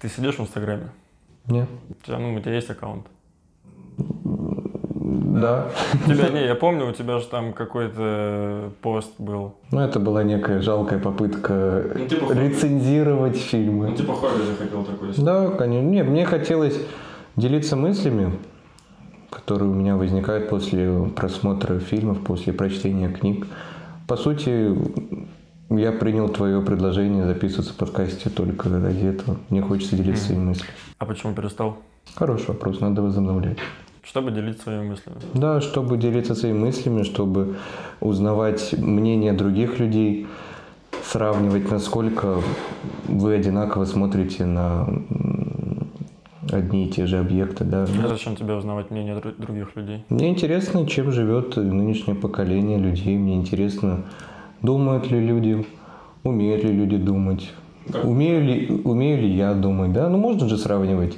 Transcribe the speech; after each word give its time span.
Ты 0.00 0.08
сидишь 0.08 0.36
в 0.36 0.40
Инстаграме? 0.42 0.90
Нет. 1.46 1.68
У 1.90 2.06
тебя, 2.06 2.18
ну, 2.18 2.34
у 2.34 2.40
тебя 2.40 2.54
есть 2.54 2.70
аккаунт? 2.70 3.06
Да. 3.98 5.68
У 6.06 6.10
тебя, 6.10 6.28
не, 6.30 6.44
я 6.46 6.54
помню, 6.54 6.88
у 6.88 6.92
тебя 6.92 7.18
же 7.18 7.26
там 7.26 7.52
какой-то 7.52 8.72
пост 8.82 9.12
был. 9.18 9.54
Ну, 9.70 9.80
это 9.80 10.00
была 10.00 10.22
некая 10.24 10.60
жалкая 10.60 10.98
попытка 10.98 11.84
Ну, 11.94 12.06
типа 12.06 12.26
хобби. 12.26 12.38
рецензировать 12.40 13.36
фильмы. 13.36 13.92
типа 13.94 14.14
хобби 14.14 14.42
захотел 14.42 14.84
такой. 14.84 15.12
Да, 15.18 15.48
конечно. 15.50 15.88
Нет, 15.88 16.06
мне 16.08 16.24
хотелось 16.24 16.80
делиться 17.36 17.76
мыслями, 17.76 18.32
которые 19.30 19.70
у 19.70 19.74
меня 19.74 19.96
возникают 19.96 20.48
после 20.48 21.04
просмотра 21.14 21.78
фильмов, 21.78 22.22
после 22.24 22.52
прочтения 22.52 23.08
книг. 23.08 23.46
По 24.08 24.16
сути, 24.16 24.74
я 25.70 25.92
принял 25.92 26.28
твое 26.28 26.60
предложение 26.62 27.26
записываться 27.26 27.72
в 27.72 27.76
подкасте 27.76 28.30
только 28.30 28.68
ради 28.68 29.06
этого. 29.06 29.36
Мне 29.50 29.62
хочется 29.62 29.96
делиться 29.96 30.26
своими 30.26 30.44
мыслями. 30.44 30.70
А 30.98 31.06
почему 31.06 31.34
перестал? 31.34 31.78
Хороший 32.14 32.48
вопрос, 32.48 32.80
надо 32.80 33.02
возобновлять. 33.02 33.58
Чтобы 34.02 34.30
делиться 34.30 34.62
своими 34.62 34.90
мыслями. 34.90 35.16
Да, 35.34 35.60
чтобы 35.60 35.96
делиться 35.98 36.34
своими 36.34 36.58
мыслями, 36.58 37.02
чтобы 37.02 37.56
узнавать 38.00 38.74
мнение 38.78 39.32
других 39.32 39.80
людей, 39.80 40.26
сравнивать, 41.04 41.70
насколько 41.70 42.40
вы 43.08 43.34
одинаково 43.34 43.84
смотрите 43.84 44.44
на 44.44 44.88
одни 46.52 46.86
и 46.86 46.90
те 46.90 47.06
же 47.06 47.18
объекты. 47.18 47.64
Да. 47.64 47.82
А 47.82 48.08
зачем 48.08 48.36
тебе 48.36 48.54
узнавать 48.54 48.90
мнение 48.92 49.16
дру- 49.16 49.34
других 49.36 49.74
людей? 49.74 50.04
Мне 50.08 50.28
интересно, 50.30 50.86
чем 50.86 51.10
живет 51.10 51.56
нынешнее 51.56 52.14
поколение 52.14 52.78
людей. 52.78 53.16
Мне 53.16 53.34
интересно, 53.34 54.04
думают 54.66 55.10
ли 55.10 55.18
люди, 55.20 55.64
умеют 56.24 56.64
ли 56.64 56.72
люди 56.72 56.96
думать. 56.98 57.50
Умею 58.02 58.44
ли, 58.44 58.80
умею 58.84 59.22
ли 59.22 59.28
я 59.30 59.54
думать, 59.54 59.92
да? 59.92 60.08
Ну, 60.08 60.18
можно 60.18 60.48
же 60.48 60.58
сравнивать, 60.58 61.16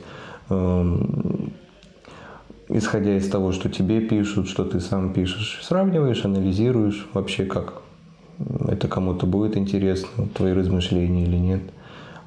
эм, 0.51 1.53
исходя 2.69 3.17
из 3.17 3.29
того, 3.29 3.53
что 3.53 3.71
тебе 3.71 4.01
пишут, 4.01 4.49
что 4.49 4.65
ты 4.65 4.81
сам 4.81 5.13
пишешь. 5.15 5.61
Сравниваешь, 5.63 6.25
анализируешь 6.25 7.09
вообще, 7.15 7.45
как 7.47 7.83
это 8.69 8.87
кому-то 8.87 9.27
будет 9.27 9.57
интересно, 9.57 10.29
твои 10.35 10.53
размышления 10.53 11.25
или 11.25 11.37
нет. 11.37 11.63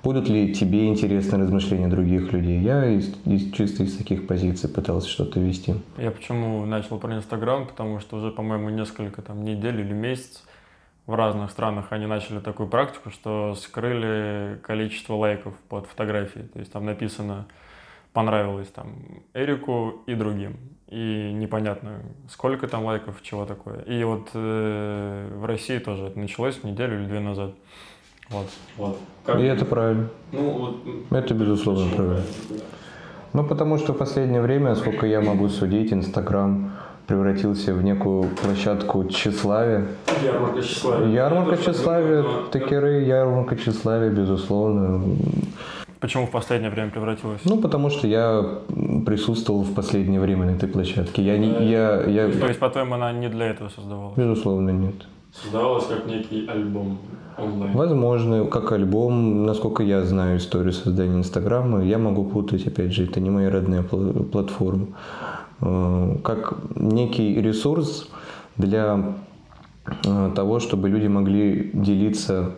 Будут 0.03 0.28
ли 0.28 0.52
тебе 0.52 0.88
интересны 0.88 1.38
размышления 1.38 1.88
других 1.88 2.33
людей? 2.33 2.59
Я 2.59 2.88
из, 2.88 3.13
из- 3.25 3.52
чисто 3.53 3.83
из 3.83 3.95
таких 3.95 4.25
позиций 4.25 4.67
пытался 4.67 5.08
что-то 5.08 5.39
вести. 5.39 5.75
Я 6.00 6.09
почему 6.09 6.66
начал 6.66 6.97
про 6.97 7.16
Инстаграм, 7.16 7.67
потому 7.67 8.00
что 8.00 8.17
уже, 8.17 8.31
по-моему, 8.31 8.69
несколько 8.69 9.22
там 9.22 9.44
недель 9.45 9.80
или 9.80 9.94
месяц 9.94 10.41
в 11.07 11.16
разных 11.16 11.52
странах 11.52 11.88
они 11.89 12.05
начали 12.05 12.39
такую 12.39 12.69
практику, 12.69 13.09
что 13.09 13.55
скрыли 13.55 14.59
количество 14.63 15.16
лайков 15.16 15.55
под 15.67 15.88
фотографией. 15.88 16.47
То 16.47 16.59
есть 16.59 16.71
там 16.71 16.85
написано 16.85 17.45
понравилось 18.13 18.67
там 18.67 18.95
Эрику 19.33 20.03
и 20.05 20.13
другим. 20.16 20.57
И 20.88 21.31
непонятно, 21.33 22.02
сколько 22.29 22.67
там 22.67 22.83
лайков, 22.83 23.22
чего 23.22 23.45
такое. 23.45 23.79
И 23.81 24.03
вот 24.03 24.29
э, 24.33 25.33
в 25.38 25.45
России 25.45 25.79
тоже 25.79 26.07
это 26.07 26.19
началось 26.19 26.63
неделю 26.63 26.99
или 26.99 27.07
две 27.07 27.22
назад. 27.22 27.52
Вот. 28.29 28.47
Вот. 28.77 28.99
И 29.38 29.44
это 29.44 29.66
правильно. 29.66 30.09
Ну, 30.31 30.49
вот, 30.49 31.17
Это, 31.17 31.33
безусловно, 31.33 31.95
правильно. 31.95 32.23
Ну, 33.33 33.45
потому 33.45 33.77
что 33.77 33.94
в 33.94 33.97
последнее 33.97 34.41
время, 34.41 34.75
сколько 34.75 35.05
я 35.05 35.22
могу 35.22 35.47
судить, 35.47 35.94
Инстаграм 35.94 36.70
превратился 37.12 37.73
в 37.73 37.84
некую 37.84 38.30
площадку 38.42 39.04
тщеславия. 39.04 39.88
Ярмарка 40.23 40.62
тщеславия. 40.62 41.08
Ярмарка 41.09 41.58
тщеславия, 41.58 42.26
текеры, 42.53 43.02
ярмарка 43.03 43.58
тщеславия, 43.58 44.09
безусловно. 44.09 45.03
Почему 46.00 46.26
в 46.26 46.31
последнее 46.31 46.72
время 46.72 46.90
превратилось? 46.90 47.42
Ну, 47.44 47.58
потому 47.58 47.90
что 47.90 48.08
я 48.08 48.42
присутствовал 49.06 49.64
в 49.64 49.73
последнее 49.73 50.22
время 50.22 50.45
на 50.45 50.52
этой 50.52 50.70
площадке. 50.70 51.22
Я, 51.22 51.38
не, 51.38 51.70
я, 51.70 52.02
я, 52.03 52.31
То 52.31 52.48
есть, 52.48 52.59
по-твоему, 52.59 52.95
она 52.95 53.12
не 53.12 53.28
для 53.28 53.48
этого 53.48 53.68
создавалась? 53.70 54.18
безусловно, 54.18 54.69
нет. 54.69 54.96
Создавалась 55.34 55.85
как 55.88 56.06
некий 56.08 56.47
альбом 56.47 56.97
онлайн. 57.38 57.74
Возможно, 57.74 58.46
как 58.46 58.72
альбом, 58.72 59.46
насколько 59.46 59.84
я 59.84 60.03
знаю 60.03 60.38
историю 60.38 60.72
создания 60.74 61.18
Инстаграма, 61.18 61.84
я 61.84 61.97
могу 61.97 62.24
путать, 62.24 62.66
опять 62.68 62.94
же, 62.94 63.03
это 63.03 63.19
не 63.19 63.30
моя 63.30 63.50
родная 63.50 63.81
пла- 63.81 64.24
платформа, 64.24 64.88
как 65.61 66.55
некий 66.75 67.39
ресурс 67.39 68.09
для 68.57 69.16
э, 70.05 70.31
того, 70.35 70.59
чтобы 70.59 70.89
люди 70.89 71.07
могли 71.07 71.69
делиться 71.73 72.55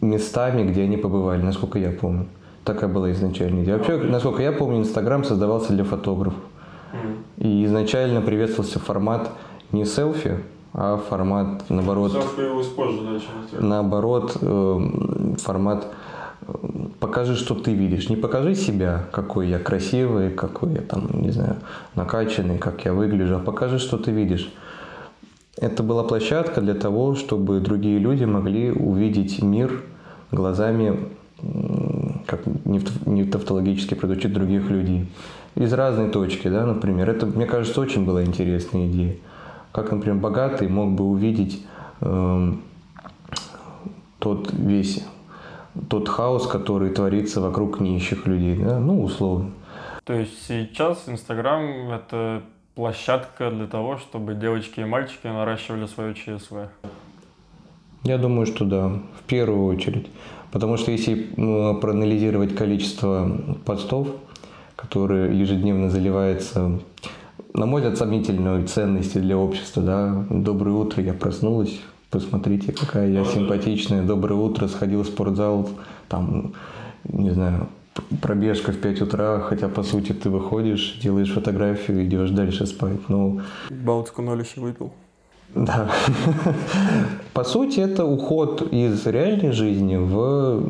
местами, 0.00 0.68
где 0.68 0.82
они 0.82 0.96
побывали, 0.96 1.42
насколько 1.42 1.78
я 1.78 1.90
помню. 1.90 2.26
Такая 2.64 2.90
была 2.90 3.10
изначальная 3.12 3.64
идея. 3.64 3.78
Вообще, 3.78 3.96
насколько 3.96 4.42
я 4.42 4.52
помню, 4.52 4.80
Инстаграм 4.80 5.24
создавался 5.24 5.72
для 5.72 5.84
фотографов. 5.84 6.40
И 7.38 7.64
изначально 7.64 8.20
приветствовался 8.20 8.80
формат 8.80 9.30
не 9.72 9.84
селфи, 9.84 10.40
а 10.74 10.96
формат, 10.96 11.64
наоборот, 11.68 12.12
позже, 12.76 13.00
да, 13.02 13.20
чем 13.50 13.68
наоборот, 13.68 14.36
э, 14.40 15.34
формат 15.38 15.86
э, 16.42 16.52
покажи, 17.00 17.34
что 17.34 17.54
ты 17.54 17.72
видишь. 17.72 18.08
Не 18.08 18.16
покажи 18.16 18.54
себя, 18.54 19.06
какой 19.10 19.48
я 19.48 19.58
красивый, 19.58 20.30
какой 20.30 20.74
я 20.74 20.82
там, 20.82 21.08
не 21.12 21.30
знаю, 21.30 21.56
накачанный, 21.94 22.58
как 22.58 22.84
я 22.84 22.92
выгляжу, 22.92 23.36
а 23.36 23.40
покажи, 23.40 23.78
что 23.78 23.96
ты 23.96 24.10
видишь. 24.12 24.52
Это 25.56 25.82
была 25.82 26.04
площадка 26.04 26.60
для 26.60 26.74
того, 26.74 27.14
чтобы 27.14 27.60
другие 27.60 27.98
люди 27.98 28.24
могли 28.24 28.70
увидеть 28.70 29.42
мир 29.42 29.82
глазами, 30.30 31.08
как 32.26 32.42
не 33.06 33.24
тавтологически 33.24 33.94
продучить 33.94 34.32
других 34.32 34.70
людей. 34.70 35.08
Из 35.56 35.72
разной 35.72 36.10
точки, 36.10 36.48
да, 36.48 36.64
например. 36.64 37.10
Это, 37.10 37.26
мне 37.26 37.46
кажется, 37.46 37.80
очень 37.80 38.06
была 38.06 38.22
интересная 38.24 38.86
идея. 38.86 39.16
Как, 39.72 39.90
например, 39.90 40.18
богатый 40.18 40.68
мог 40.68 40.92
бы 40.92 41.04
увидеть 41.04 41.64
эм, 42.00 42.62
тот 44.18 44.52
весь 44.52 45.04
тот 45.88 46.08
хаос, 46.08 46.46
который 46.46 46.90
творится 46.90 47.40
вокруг 47.40 47.80
нищих 47.80 48.26
людей, 48.26 48.56
да? 48.56 48.78
ну, 48.78 49.02
условно. 49.02 49.50
То 50.04 50.14
есть 50.14 50.46
сейчас 50.46 51.04
Инстаграм— 51.06 51.90
это 51.92 52.42
площадка 52.74 53.50
для 53.50 53.66
того, 53.66 53.98
чтобы 53.98 54.34
девочки 54.34 54.80
и 54.80 54.84
мальчики 54.84 55.26
наращивали 55.26 55.86
свое 55.86 56.14
ЧСВ. 56.14 56.68
Я 58.04 58.18
думаю, 58.18 58.46
что 58.46 58.64
да, 58.64 58.88
в 58.88 59.22
первую 59.26 59.66
очередь. 59.66 60.08
Потому 60.52 60.76
что 60.76 60.90
если 60.90 61.28
ну, 61.36 61.78
проанализировать 61.78 62.56
количество 62.56 63.30
постов, 63.64 64.08
которые 64.74 65.38
ежедневно 65.38 65.90
заливаются, 65.90 66.80
на 67.52 67.66
мой 67.66 67.82
взгляд, 67.82 67.98
сомнительной 67.98 68.66
ценности 68.66 69.18
для 69.18 69.36
общества, 69.36 69.82
да, 69.82 70.26
доброе 70.30 70.72
утро, 70.72 71.02
я 71.02 71.12
проснулась, 71.12 71.80
посмотрите, 72.10 72.72
какая 72.72 73.08
я 73.10 73.24
симпатичная, 73.24 74.02
доброе 74.02 74.34
утро, 74.34 74.68
сходил 74.68 75.02
в 75.02 75.06
спортзал, 75.06 75.68
там, 76.08 76.54
не 77.04 77.30
знаю, 77.30 77.68
пробежка 78.20 78.72
в 78.72 78.78
5 78.78 79.02
утра, 79.02 79.40
хотя, 79.40 79.68
по 79.68 79.82
сути, 79.82 80.12
ты 80.12 80.30
выходишь, 80.30 80.98
делаешь 81.02 81.32
фотографию, 81.32 82.04
идешь 82.04 82.30
дальше 82.30 82.66
спать, 82.66 83.08
ну, 83.08 83.40
Балтику 83.70 84.22
ноль 84.22 84.40
еще 84.40 84.60
выпил. 84.60 84.92
да. 85.54 85.90
По 87.32 87.44
сути, 87.44 87.80
это 87.80 88.04
уход 88.04 88.72
из 88.72 89.06
реальной 89.06 89.52
жизни 89.52 89.96
в 89.96 90.62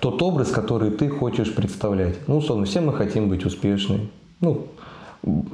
тот 0.00 0.22
образ, 0.22 0.50
который 0.50 0.90
ты 0.90 1.08
хочешь 1.08 1.54
представлять. 1.54 2.16
Ну, 2.28 2.38
условно, 2.38 2.66
все 2.66 2.80
мы 2.80 2.92
хотим 2.92 3.28
быть 3.28 3.46
успешными. 3.46 4.10
Ну, 4.40 4.66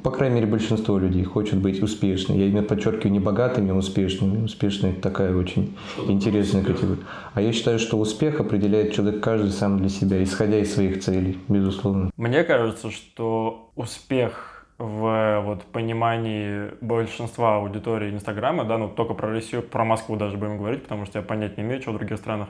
по 0.03 0.11
крайней 0.11 0.37
мере, 0.37 0.47
большинство 0.47 0.99
людей 0.99 1.23
хочет 1.25 1.59
быть 1.59 1.83
успешными. 1.83 2.39
Я 2.39 2.47
именно 2.47 2.63
подчеркиваю 2.63 3.13
не 3.13 3.21
богатыми, 3.21 3.71
а 3.71 3.75
успешными. 3.75 4.45
Успешные– 4.45 4.93
это 4.95 5.03
такая 5.03 5.35
очень 5.35 5.77
интересная 6.09 6.65
категория. 6.65 7.03
А 7.35 7.41
я 7.41 7.53
считаю, 7.53 7.79
что 7.79 7.99
успех 7.99 8.41
определяет 8.41 8.93
человек 8.93 9.23
каждый 9.23 9.51
сам 9.51 9.79
для 9.79 9.89
себя, 9.89 10.23
исходя 10.23 10.59
из 10.59 10.75
своих 10.75 11.01
целей, 11.01 11.39
безусловно. 11.49 12.11
Мне 12.17 12.43
кажется, 12.43 12.91
что 12.91 13.71
успех 13.77 14.67
в 14.79 15.43
вот, 15.45 15.63
понимании 15.65 16.71
большинства 16.81 17.57
аудитории 17.57 18.11
Инстаграма, 18.11 18.65
да, 18.65 18.79
ну 18.79 18.89
только 18.89 19.15
про 19.15 19.29
Россию, 19.29 19.63
про 19.63 19.85
Москву 19.85 20.17
даже 20.17 20.37
будем 20.37 20.57
говорить, 20.57 20.83
потому 20.83 21.05
что 21.05 21.19
я 21.19 21.23
понять 21.23 21.59
не 21.59 21.65
имею, 21.65 21.83
что 21.83 21.93
в 21.93 21.99
других 21.99 22.17
странах, 22.19 22.49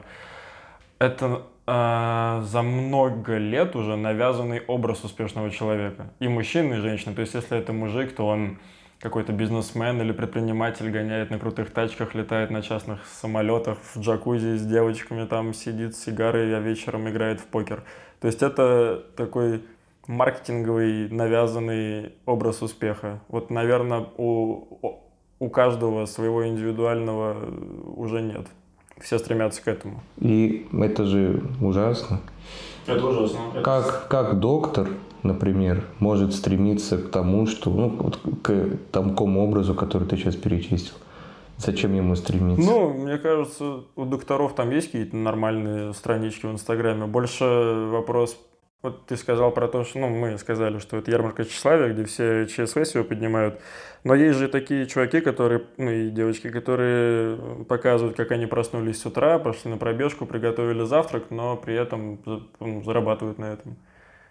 это 1.01 1.41
э, 1.65 2.43
за 2.45 2.61
много 2.61 3.37
лет 3.37 3.75
уже 3.75 3.95
навязанный 3.95 4.61
образ 4.67 5.03
успешного 5.03 5.49
человека. 5.49 6.11
И 6.19 6.27
мужчины, 6.27 6.75
и 6.75 6.77
женщины. 6.77 7.15
То 7.15 7.21
есть, 7.21 7.33
если 7.33 7.57
это 7.57 7.73
мужик, 7.73 8.15
то 8.15 8.27
он 8.27 8.59
какой-то 8.99 9.33
бизнесмен 9.33 9.99
или 9.99 10.11
предприниматель 10.11 10.91
гоняет 10.91 11.31
на 11.31 11.39
крутых 11.39 11.71
тачках, 11.71 12.13
летает 12.13 12.51
на 12.51 12.61
частных 12.61 13.07
самолетах, 13.07 13.79
в 13.95 13.99
джакузи 13.99 14.57
с 14.57 14.65
девочками 14.65 15.25
там 15.25 15.55
сидит 15.55 15.95
с 15.95 16.03
сигарой, 16.03 16.55
а 16.55 16.59
вечером 16.59 17.09
играет 17.09 17.39
в 17.39 17.47
покер. 17.47 17.83
То 18.19 18.27
есть 18.27 18.43
это 18.43 19.03
такой 19.17 19.63
маркетинговый 20.05 21.09
навязанный 21.09 22.13
образ 22.27 22.61
успеха. 22.61 23.21
Вот, 23.27 23.49
наверное, 23.49 24.05
у, 24.17 24.99
у 25.39 25.49
каждого 25.49 26.05
своего 26.05 26.47
индивидуального 26.47 27.37
уже 27.95 28.21
нет. 28.21 28.45
Все 29.03 29.19
стремятся 29.19 29.61
к 29.63 29.67
этому. 29.67 30.01
И 30.19 30.67
это 30.73 31.05
же 31.05 31.43
ужасно. 31.61 32.21
Это 32.87 33.05
ужасно. 33.05 33.39
Как, 33.63 34.07
как 34.07 34.39
доктор, 34.39 34.89
например, 35.23 35.83
может 35.99 36.33
стремиться 36.33 36.97
к 36.97 37.09
тому, 37.09 37.47
что, 37.47 37.69
ну, 37.69 37.89
вот 37.89 38.19
к 38.41 38.77
такому 38.91 39.43
образу, 39.43 39.75
который 39.75 40.07
ты 40.07 40.17
сейчас 40.17 40.35
перечислил? 40.35 40.95
Зачем 41.57 41.93
ему 41.93 42.15
стремиться? 42.15 42.69
Ну, 42.69 42.91
мне 42.91 43.17
кажется, 43.17 43.81
у 43.95 44.05
докторов 44.05 44.55
там 44.55 44.71
есть 44.71 44.87
какие-то 44.87 45.15
нормальные 45.15 45.93
странички 45.93 46.47
в 46.47 46.51
Инстаграме. 46.51 47.05
Больше 47.05 47.89
вопрос 47.91 48.35
вот 48.81 49.05
ты 49.05 49.15
сказал 49.15 49.51
про 49.51 49.67
то, 49.67 49.83
что, 49.83 49.99
ну, 49.99 50.09
мы 50.09 50.37
сказали, 50.37 50.79
что 50.79 50.97
это 50.97 51.11
ярмарка 51.11 51.45
тщеславия, 51.45 51.93
где 51.93 52.05
все 52.05 52.47
ЧСВ 52.47 52.83
себя 52.85 53.03
поднимают. 53.03 53.59
Но 54.03 54.15
есть 54.15 54.39
же 54.39 54.47
такие 54.47 54.87
чуваки, 54.87 55.21
которые, 55.21 55.63
ну, 55.77 55.91
и 55.91 56.09
девочки, 56.09 56.49
которые 56.49 57.37
показывают, 57.65 58.17
как 58.17 58.31
они 58.31 58.47
проснулись 58.47 58.99
с 58.99 59.05
утра, 59.05 59.37
пошли 59.37 59.69
на 59.69 59.77
пробежку, 59.77 60.25
приготовили 60.25 60.83
завтрак, 60.83 61.25
но 61.29 61.55
при 61.57 61.75
этом 61.75 62.19
ну, 62.59 62.83
зарабатывают 62.83 63.37
на 63.37 63.53
этом. 63.53 63.77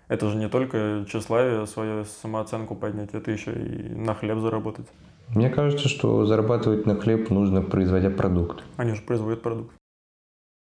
Это 0.08 0.28
же 0.28 0.36
не 0.36 0.48
только 0.48 1.04
тщеславие, 1.08 1.66
свою 1.68 2.04
самооценку 2.04 2.74
поднять, 2.74 3.14
это 3.14 3.30
еще 3.30 3.52
и 3.52 3.94
на 3.94 4.14
хлеб 4.14 4.40
заработать. 4.40 4.86
Мне 5.28 5.48
кажется, 5.48 5.88
что 5.88 6.26
зарабатывать 6.26 6.86
на 6.86 6.96
хлеб 6.96 7.30
нужно, 7.30 7.62
производя 7.62 8.10
продукт. 8.10 8.64
Они 8.76 8.94
же 8.94 9.02
производят 9.02 9.42
продукт. 9.42 9.72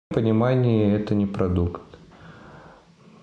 Понимание 0.09 0.95
это 0.95 1.13
не 1.13 1.27
продукт. 1.27 1.81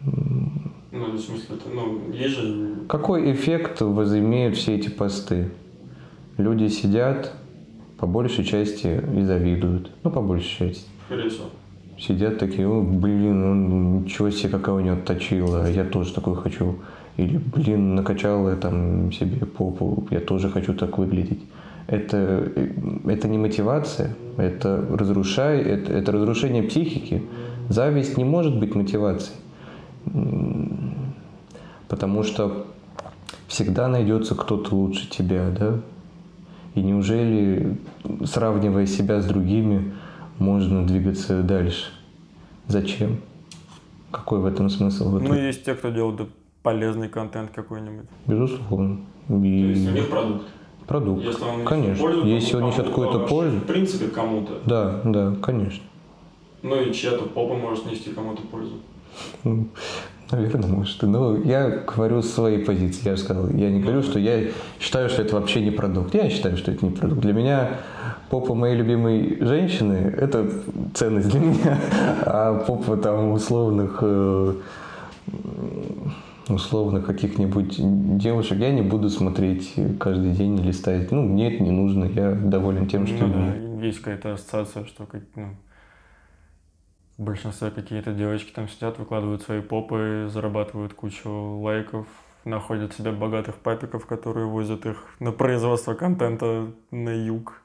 Ну, 0.04 1.12
в 1.12 1.18
смысле, 1.18 1.56
это, 1.56 1.68
ну, 1.74 2.12
есть 2.12 2.34
же... 2.34 2.74
Какой 2.88 3.32
эффект 3.32 3.80
возымеют 3.80 4.56
все 4.56 4.76
эти 4.76 4.88
посты? 4.88 5.50
Люди 6.36 6.68
сидят, 6.68 7.32
по 7.98 8.06
большей 8.06 8.44
части, 8.44 9.02
и 9.16 9.22
завидуют. 9.22 9.90
Ну, 10.02 10.10
по 10.10 10.20
большей 10.20 10.68
части. 10.68 10.86
Хорошо. 11.08 11.44
Сидят 11.98 12.38
такие, 12.38 12.66
о, 12.66 12.82
блин, 12.82 13.40
ну, 13.40 14.00
ничего 14.00 14.30
себе, 14.30 14.50
какая 14.50 14.74
у 14.74 14.80
него 14.80 14.96
точила, 14.96 15.70
я 15.70 15.84
тоже 15.84 16.12
такой 16.12 16.36
хочу. 16.36 16.76
Или, 17.16 17.38
блин, 17.38 17.94
накачала 17.94 18.56
там 18.56 19.12
себе 19.12 19.46
попу, 19.46 20.06
я 20.10 20.20
тоже 20.20 20.50
хочу 20.50 20.74
так 20.74 20.98
выглядеть. 20.98 21.40
Это, 21.86 22.50
это 23.06 23.28
не 23.28 23.38
мотивация, 23.38 24.14
это, 24.36 24.84
разрушай, 24.90 25.60
это, 25.60 25.92
это 25.92 26.12
разрушение 26.12 26.62
психики. 26.62 27.22
Зависть 27.68 28.16
не 28.16 28.24
может 28.24 28.58
быть 28.58 28.74
мотивацией. 28.74 29.36
Потому 31.88 32.22
что 32.22 32.66
всегда 33.48 33.88
найдется 33.88 34.34
кто-то 34.34 34.74
лучше 34.74 35.08
тебя, 35.08 35.50
да? 35.50 35.78
И 36.74 36.80
неужели, 36.80 37.76
сравнивая 38.24 38.86
себя 38.86 39.20
с 39.20 39.26
другими, 39.26 39.92
можно 40.38 40.86
двигаться 40.86 41.42
дальше? 41.42 41.90
Зачем? 42.66 43.20
Какой 44.10 44.40
в 44.40 44.46
этом 44.46 44.70
смысл? 44.70 45.18
Ну, 45.18 45.34
есть 45.34 45.64
те, 45.64 45.74
кто 45.74 45.90
делает 45.90 46.28
полезный 46.62 47.08
контент 47.08 47.50
какой-нибудь. 47.50 48.06
Безусловно. 48.26 49.00
И... 49.28 49.32
То 49.32 49.38
есть 49.38 49.88
у 49.88 49.92
них 49.92 50.08
продукт. 50.08 50.44
Продукт. 50.86 51.24
Если 51.24 51.44
он 51.44 51.64
конечно. 51.64 52.02
Пользу, 52.02 52.26
Если 52.26 52.56
он 52.56 52.66
несет 52.66 52.86
какую-то 52.86 53.20
пользу. 53.20 53.58
В 53.58 53.66
принципе, 53.66 54.08
кому-то. 54.08 54.60
Да, 54.66 55.00
да, 55.04 55.36
конечно. 55.42 55.84
Ну 56.62 56.80
и 56.80 56.92
чья-то 56.92 57.24
попа 57.26 57.54
может 57.54 57.86
нести 57.86 58.10
кому-то 58.10 58.42
пользу. 58.42 58.74
Наверное, 60.32 60.68
может. 60.68 61.02
Но 61.02 61.36
я 61.36 61.68
говорю 61.68 62.22
своей 62.22 62.64
позиции. 62.64 63.04
Я 63.04 63.16
же 63.16 63.22
сказал, 63.22 63.50
я 63.50 63.70
не 63.70 63.80
говорю, 63.80 64.02
что 64.02 64.18
я 64.18 64.48
считаю, 64.80 65.10
что 65.10 65.20
это 65.20 65.34
вообще 65.34 65.60
не 65.60 65.70
продукт. 65.70 66.14
Я 66.14 66.30
считаю, 66.30 66.56
что 66.56 66.70
это 66.70 66.86
не 66.86 66.92
продукт. 66.92 67.20
Для 67.20 67.34
меня 67.34 67.68
попа 68.30 68.54
моей 68.54 68.74
любимой 68.74 69.36
женщины– 69.40 69.94
это 70.16 70.50
ценность 70.94 71.28
для 71.28 71.40
меня. 71.40 71.78
А 72.22 72.64
попа 72.66 72.96
там 72.96 73.32
условных 73.32 73.98
э, 74.00 74.54
условно 76.48 77.00
каких-нибудь 77.00 77.76
девушек 78.18 78.58
я 78.58 78.72
не 78.72 78.82
буду 78.82 79.10
смотреть 79.10 79.74
каждый 80.00 80.32
день 80.32 80.58
или 80.58 80.72
ставить. 80.72 81.10
Ну, 81.10 81.24
нет, 81.24 81.60
не 81.60 81.70
нужно. 81.70 82.04
Я 82.04 82.32
доволен 82.32 82.86
тем, 82.86 83.06
что... 83.06 83.26
Ну, 83.26 83.34
да, 83.34 83.84
есть 83.84 83.98
какая-то 83.98 84.32
ассоциация, 84.32 84.86
что 84.86 85.06
ну, 85.36 85.48
в 87.22 87.24
большинстве 87.24 87.70
какие-то 87.70 88.12
девочки 88.12 88.50
там 88.50 88.68
сидят, 88.68 88.98
выкладывают 88.98 89.42
свои 89.42 89.60
попы, 89.60 90.28
зарабатывают 90.28 90.92
кучу 90.92 91.30
лайков, 91.30 92.08
находят 92.44 92.94
себе 92.94 93.12
богатых 93.12 93.54
папиков, 93.54 94.06
которые 94.06 94.46
возят 94.46 94.84
их 94.86 94.96
на 95.20 95.30
производство 95.30 95.94
контента 95.94 96.72
на 96.90 97.10
юг. 97.10 97.62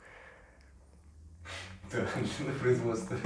Да, 1.92 1.98
на 2.45 2.54
производство. 2.59 3.18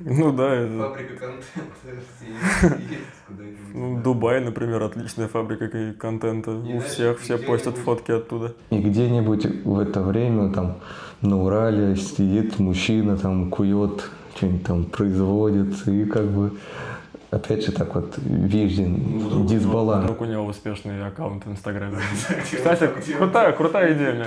Ну 0.00 0.32
да. 0.32 0.54
Это... 0.54 0.78
Фабрика 0.78 1.14
контента 1.16 2.78
есть 2.90 3.02
куда-нибудь. 3.26 3.74
Ну, 3.74 4.02
Дубай, 4.02 4.40
например, 4.40 4.82
отличная 4.84 5.28
фабрика 5.28 5.68
контента. 5.98 6.52
У 6.52 6.80
всех 6.80 7.20
все 7.20 7.36
постят 7.36 7.76
фотки 7.76 8.12
оттуда. 8.12 8.54
И 8.70 8.78
где-нибудь 8.80 9.64
в 9.66 9.78
это 9.78 10.00
время 10.00 10.50
там 10.50 10.78
на 11.20 11.42
Урале 11.42 11.94
сидит 11.96 12.58
мужчина, 12.58 13.18
там 13.18 13.50
кует 13.50 14.08
что-нибудь 14.38 14.64
там 14.64 14.84
производит, 14.84 15.86
и 15.86 16.04
как 16.04 16.26
бы 16.26 16.52
опять 17.30 17.66
же 17.66 17.72
так 17.72 17.94
вот 17.94 18.14
виден 18.18 19.18
вдруг, 19.18 19.46
дисбаланс. 19.46 20.04
Вдруг 20.04 20.20
у 20.22 20.24
него 20.24 20.46
успешный 20.46 21.04
аккаунт 21.06 21.44
в 21.44 21.50
Инстаграме. 21.50 21.98
Кстати, 22.44 22.88
крутая, 23.16 23.52
крутая 23.52 23.94
идея 23.94 24.14
мне. 24.14 24.26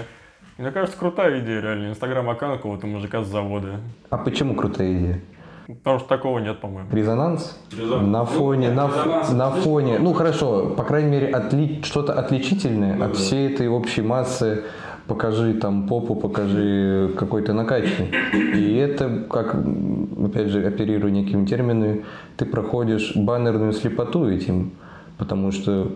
Мне 0.58 0.72
кажется, 0.72 0.98
крутая 0.98 1.40
идея, 1.40 1.62
реально. 1.62 1.90
Инстаграм-аккаунт 1.90 2.58
какого-то 2.58 2.86
мужика 2.86 3.24
с 3.24 3.28
завода. 3.28 3.80
А 4.10 4.18
почему 4.18 4.54
крутая 4.54 4.94
идея? 4.98 5.22
Потому 5.68 6.00
что 6.00 6.08
такого 6.10 6.40
нет, 6.40 6.60
по-моему. 6.60 6.90
Резонанс? 6.92 7.58
Резонанс. 7.72 8.08
На 8.08 8.26
фоне, 8.26 8.70
ну, 8.70 8.76
на, 8.76 8.88
резонанс, 8.88 9.32
на 9.32 9.52
фоне, 9.52 10.00
ну 10.00 10.14
хорошо, 10.14 10.70
по 10.76 10.84
крайней 10.84 11.10
мере, 11.10 11.28
отли, 11.28 11.82
что-то 11.84 12.14
отличительное 12.14 12.96
ну, 12.96 13.06
от 13.06 13.12
да. 13.14 13.18
всей 13.18 13.54
этой 13.54 13.70
общей 13.70 14.02
массы 14.02 14.66
покажи 15.08 15.54
там 15.54 15.88
попу, 15.88 16.16
покажи 16.16 17.14
какой 17.18 17.44
то 17.44 17.54
накачанный. 17.54 18.12
И 18.34 18.76
это, 18.76 19.26
как, 19.30 19.56
опять 19.56 20.48
же, 20.48 20.66
оперируя 20.66 21.12
некими 21.12 21.46
терминами, 21.46 22.06
ты 22.38 22.46
проходишь 22.46 23.16
баннерную 23.16 23.74
слепоту 23.74 24.30
этим, 24.30 24.72
потому 25.18 25.52
что 25.52 25.92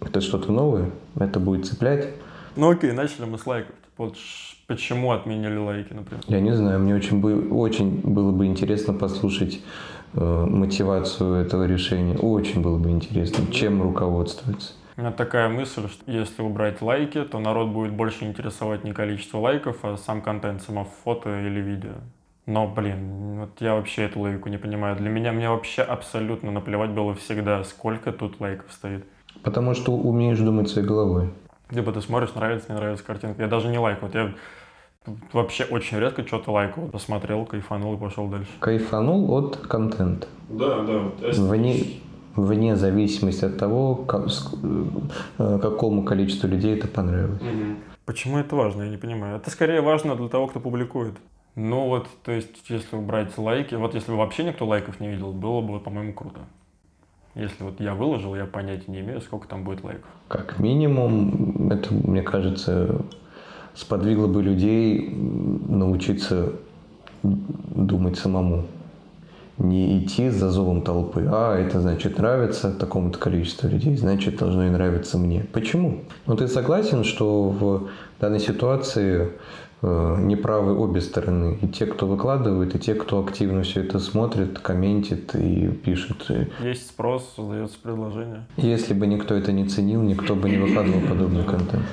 это 0.00 0.20
что-то 0.20 0.52
новое, 0.52 0.90
это 1.18 1.40
будет 1.40 1.66
цеплять. 1.66 2.08
Ну 2.56 2.70
окей, 2.70 2.92
начали 2.92 3.24
мы 3.24 3.38
с 3.38 3.46
лайков. 3.46 3.74
Вот 3.96 4.16
почему 4.66 5.12
отменили 5.12 5.56
лайки, 5.56 5.92
например? 5.92 6.22
Я 6.28 6.40
не 6.40 6.54
знаю, 6.54 6.80
мне 6.80 6.94
очень, 6.94 7.20
бы, 7.20 7.48
очень 7.50 8.00
было 8.02 8.30
бы 8.30 8.44
интересно 8.44 8.92
послушать 8.92 9.60
э, 10.12 10.46
мотивацию 10.46 11.36
этого 11.36 11.64
решения. 11.66 12.16
Очень 12.16 12.60
было 12.60 12.76
бы 12.76 12.90
интересно, 12.90 13.50
чем 13.50 13.82
руководствуется. 13.82 14.72
У 14.96 15.02
меня 15.02 15.12
такая 15.12 15.50
мысль, 15.50 15.88
что 15.88 16.10
если 16.10 16.40
убрать 16.40 16.80
лайки, 16.80 17.22
то 17.22 17.38
народ 17.38 17.68
будет 17.68 17.92
больше 17.92 18.24
интересовать 18.24 18.82
не 18.82 18.94
количество 18.94 19.38
лайков, 19.38 19.84
а 19.84 19.98
сам 19.98 20.22
контент, 20.22 20.62
само 20.62 20.88
фото 21.04 21.38
или 21.46 21.60
видео. 21.60 21.92
Но, 22.46 22.66
блин, 22.66 23.40
вот 23.40 23.60
я 23.60 23.74
вообще 23.74 24.04
эту 24.04 24.20
логику 24.20 24.48
не 24.48 24.56
понимаю. 24.56 24.96
Для 24.96 25.10
меня 25.10 25.32
мне 25.32 25.50
вообще 25.50 25.82
абсолютно 25.82 26.50
наплевать 26.50 26.92
было 26.92 27.12
всегда, 27.14 27.62
сколько 27.64 28.10
тут 28.10 28.40
лайков 28.40 28.72
стоит. 28.72 29.04
Потому 29.42 29.74
что 29.74 29.92
умеешь 29.92 30.38
думать 30.38 30.70
своей 30.70 30.88
головой. 30.88 31.30
Либо 31.70 31.92
ты 31.92 32.00
смотришь, 32.00 32.34
нравится, 32.34 32.72
не 32.72 32.78
нравится 32.78 33.04
картинка. 33.04 33.42
Я 33.42 33.48
даже 33.48 33.68
не 33.68 33.78
лайкаю. 33.78 34.10
Вот 34.10 34.14
я 34.14 34.32
вообще 35.32 35.64
очень 35.64 35.98
редко 35.98 36.26
что-то 36.26 36.52
лайкал. 36.52 36.86
Посмотрел, 36.86 37.44
кайфанул 37.44 37.94
и 37.94 37.98
пошел 37.98 38.28
дальше. 38.28 38.50
Кайфанул 38.60 39.30
от 39.34 39.56
контента. 39.56 40.26
Да, 40.48 40.82
да. 40.84 40.98
Вот 40.98 41.36
вне, 41.36 42.00
вне 42.36 42.76
зависимости 42.76 43.44
от 43.44 43.58
того, 43.58 43.94
как, 43.94 44.28
э, 45.38 45.58
какому 45.60 46.04
количеству 46.04 46.48
людей 46.48 46.76
это 46.76 46.88
понравилось. 46.88 47.40
Почему 48.04 48.38
это 48.38 48.54
важно, 48.54 48.82
я 48.84 48.90
не 48.90 48.98
понимаю. 48.98 49.36
Это 49.36 49.50
скорее 49.50 49.80
важно 49.80 50.14
для 50.14 50.28
того, 50.28 50.46
кто 50.46 50.60
публикует. 50.60 51.14
Ну 51.56 51.88
вот, 51.88 52.06
то 52.22 52.32
есть, 52.32 52.68
если 52.68 52.96
убрать 52.96 53.36
лайки, 53.38 53.74
вот 53.74 53.94
если 53.94 54.12
бы 54.12 54.18
вообще 54.18 54.44
никто 54.44 54.66
лайков 54.66 55.00
не 55.00 55.08
видел, 55.08 55.32
было 55.32 55.62
бы, 55.62 55.80
по-моему, 55.80 56.12
круто. 56.12 56.40
Если 57.34 57.64
вот 57.64 57.80
я 57.80 57.94
выложил, 57.94 58.34
я 58.36 58.44
понятия 58.44 58.90
не 58.90 59.00
имею, 59.00 59.20
сколько 59.20 59.48
там 59.48 59.64
будет 59.64 59.82
лайков. 59.82 60.08
Как 60.28 60.58
минимум, 60.58 61.70
это, 61.70 61.92
мне 61.92 62.22
кажется, 62.22 63.02
сподвигло 63.74 64.26
бы 64.26 64.42
людей 64.42 65.10
научиться 65.10 66.52
думать 67.22 68.18
самому. 68.18 68.66
Не 69.58 70.04
идти 70.04 70.28
за 70.28 70.50
зовом 70.50 70.82
толпы, 70.82 71.26
а 71.30 71.58
это 71.58 71.80
значит 71.80 72.18
нравится 72.18 72.72
такому-то 72.72 73.18
количеству 73.18 73.68
людей, 73.68 73.96
значит 73.96 74.36
должно 74.36 74.66
и 74.66 74.70
нравиться 74.70 75.16
мне. 75.16 75.46
Почему? 75.52 76.02
Ну 76.26 76.36
ты 76.36 76.46
согласен, 76.46 77.04
что 77.04 77.48
в 77.48 77.88
данной 78.20 78.40
ситуации 78.40 79.30
Э, 79.82 80.16
неправы 80.18 80.76
обе 80.76 81.02
стороны. 81.02 81.58
И 81.60 81.68
те, 81.68 81.84
кто 81.84 82.06
выкладывает, 82.06 82.74
и 82.74 82.78
те, 82.78 82.94
кто 82.94 83.22
активно 83.22 83.62
все 83.62 83.82
это 83.82 83.98
смотрит, 83.98 84.58
комментит 84.58 85.34
и 85.34 85.68
пишет. 85.68 86.26
Есть 86.62 86.88
спрос, 86.88 87.30
создается 87.36 87.76
предложение. 87.82 88.46
Если 88.56 88.94
бы 88.94 89.06
никто 89.06 89.34
это 89.34 89.52
не 89.52 89.68
ценил, 89.68 90.00
никто 90.00 90.34
бы 90.34 90.48
не 90.48 90.56
выкладывал 90.56 91.00
подобный 91.06 91.44
контент. 91.44 91.84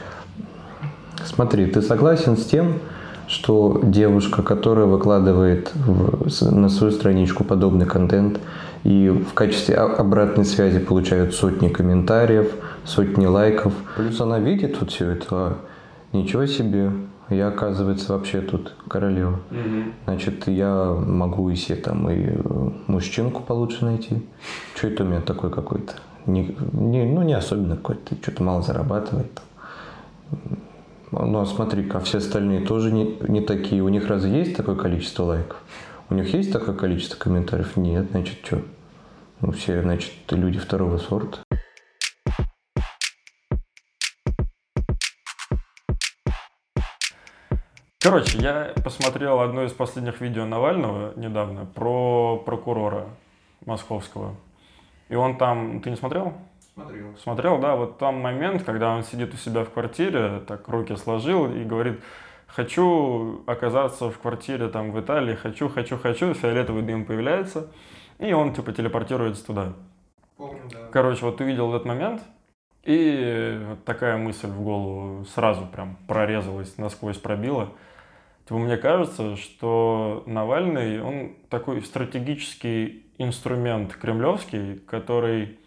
Смотри, 1.26 1.66
ты 1.66 1.82
согласен 1.82 2.38
с 2.38 2.46
тем, 2.46 2.80
что 3.28 3.80
девушка, 3.84 4.42
которая 4.42 4.86
выкладывает 4.86 5.72
в, 5.74 6.52
на 6.52 6.70
свою 6.70 6.92
страничку 6.92 7.44
подобный 7.44 7.86
контент 7.86 8.40
и 8.84 9.10
в 9.10 9.34
качестве 9.34 9.76
обратной 9.76 10.46
связи 10.46 10.80
получает 10.80 11.34
сотни 11.34 11.70
комментариев, 11.70 12.52
сотни 12.84 13.26
лайков, 13.26 13.74
плюс 13.96 14.20
она 14.20 14.40
видит 14.40 14.80
вот 14.80 14.92
все 14.92 15.12
это, 15.12 15.28
а, 15.32 15.58
ничего 16.12 16.46
себе, 16.46 16.92
я, 17.30 17.48
оказывается, 17.48 18.14
вообще 18.14 18.42
тут 18.42 18.76
королева. 18.88 19.40
Угу. 19.52 19.84
Значит, 20.06 20.48
я 20.48 20.94
могу 20.94 21.50
и 21.50 21.56
себе 21.56 21.78
там 21.78 22.10
и 22.10 22.26
э, 22.28 22.70
мужчинку 22.88 23.42
получше 23.42 23.86
найти. 23.86 24.22
Что 24.76 24.88
это 24.88 25.04
у 25.04 25.08
меня 25.08 25.22
такой 25.22 25.50
какой-то? 25.50 25.94
Не, 26.26 26.56
не, 26.74 27.06
ну, 27.06 27.22
не 27.22 27.34
особенно 27.34 27.78
какой-то, 27.78 28.16
что-то 28.22 28.44
мало 28.44 28.62
зарабатывает. 28.62 29.42
Ну, 31.16 31.40
а 31.40 31.46
смотри-ка, 31.46 32.00
все 32.00 32.18
остальные 32.18 32.66
тоже 32.66 32.92
не, 32.92 33.04
не 33.28 33.42
такие. 33.42 33.84
У 33.84 33.90
них 33.90 34.08
разве 34.08 34.40
есть 34.40 34.58
такое 34.58 34.76
количество 34.76 35.24
лайков? 35.24 35.62
У 36.10 36.16
них 36.16 36.34
есть 36.34 36.52
такое 36.52 36.74
количество 36.74 37.18
комментариев? 37.18 37.78
Нет, 37.78 38.08
значит, 38.10 38.40
что? 38.44 38.64
Ну, 39.40 39.52
все, 39.52 39.84
значит, 39.84 40.12
люди 40.32 40.58
второго 40.58 40.98
сорта. 40.98 41.38
Короче, 48.02 48.40
я 48.40 48.74
посмотрел 48.84 49.40
одно 49.42 49.66
из 49.66 49.72
последних 49.72 50.20
видео 50.20 50.46
Навального 50.46 51.14
недавно 51.16 51.66
про 51.66 52.42
прокурора 52.44 53.06
московского. 53.68 54.36
И 55.10 55.16
он 55.16 55.38
там... 55.38 55.80
Ты 55.82 55.92
не 55.92 55.96
смотрел? 55.96 56.34
Смотрел. 56.74 57.18
Смотрел, 57.18 57.60
да. 57.60 57.76
Вот 57.76 57.98
там 57.98 58.20
момент, 58.20 58.64
когда 58.64 58.94
он 58.96 59.04
сидит 59.04 59.34
у 59.34 59.38
себя 59.38 59.64
в 59.64 59.70
квартире, 59.70 60.42
так 60.48 60.68
руки 60.68 60.96
сложил 60.96 61.54
и 61.54 61.64
говорит, 61.64 62.02
хочу 62.48 63.44
оказаться 63.46 64.10
в 64.10 64.18
квартире 64.20 64.70
там 64.70 64.92
в 64.92 65.00
Италии, 65.00 65.36
хочу, 65.36 65.70
хочу, 65.70 65.98
хочу, 65.98 66.34
фиолетовый 66.34 66.84
дым 66.84 67.06
появляется, 67.06 67.72
и 68.20 68.34
он 68.34 68.54
типа 68.54 68.72
телепортируется 68.72 69.46
туда. 69.46 69.74
Помню, 70.38 70.62
да. 70.72 70.88
Короче, 70.92 71.26
вот 71.26 71.38
ты 71.38 71.44
видел 71.44 71.74
этот 71.74 71.86
момент, 71.86 72.22
и 72.84 73.60
такая 73.86 74.18
мысль 74.18 74.48
в 74.48 74.62
голову 74.62 75.26
сразу 75.26 75.66
прям 75.68 75.98
прорезалась, 76.08 76.78
насквозь 76.78 77.18
пробила– 77.18 77.70
Типа, 78.46 78.58
мне 78.58 78.78
кажется, 78.78 79.38
что 79.38 80.24
Навальный, 80.26 81.02
он 81.02 81.36
такой 81.50 81.82
стратегический 81.82 83.06
инструмент 83.18 83.96
кремлевский, 83.96 84.80
который 84.80 85.60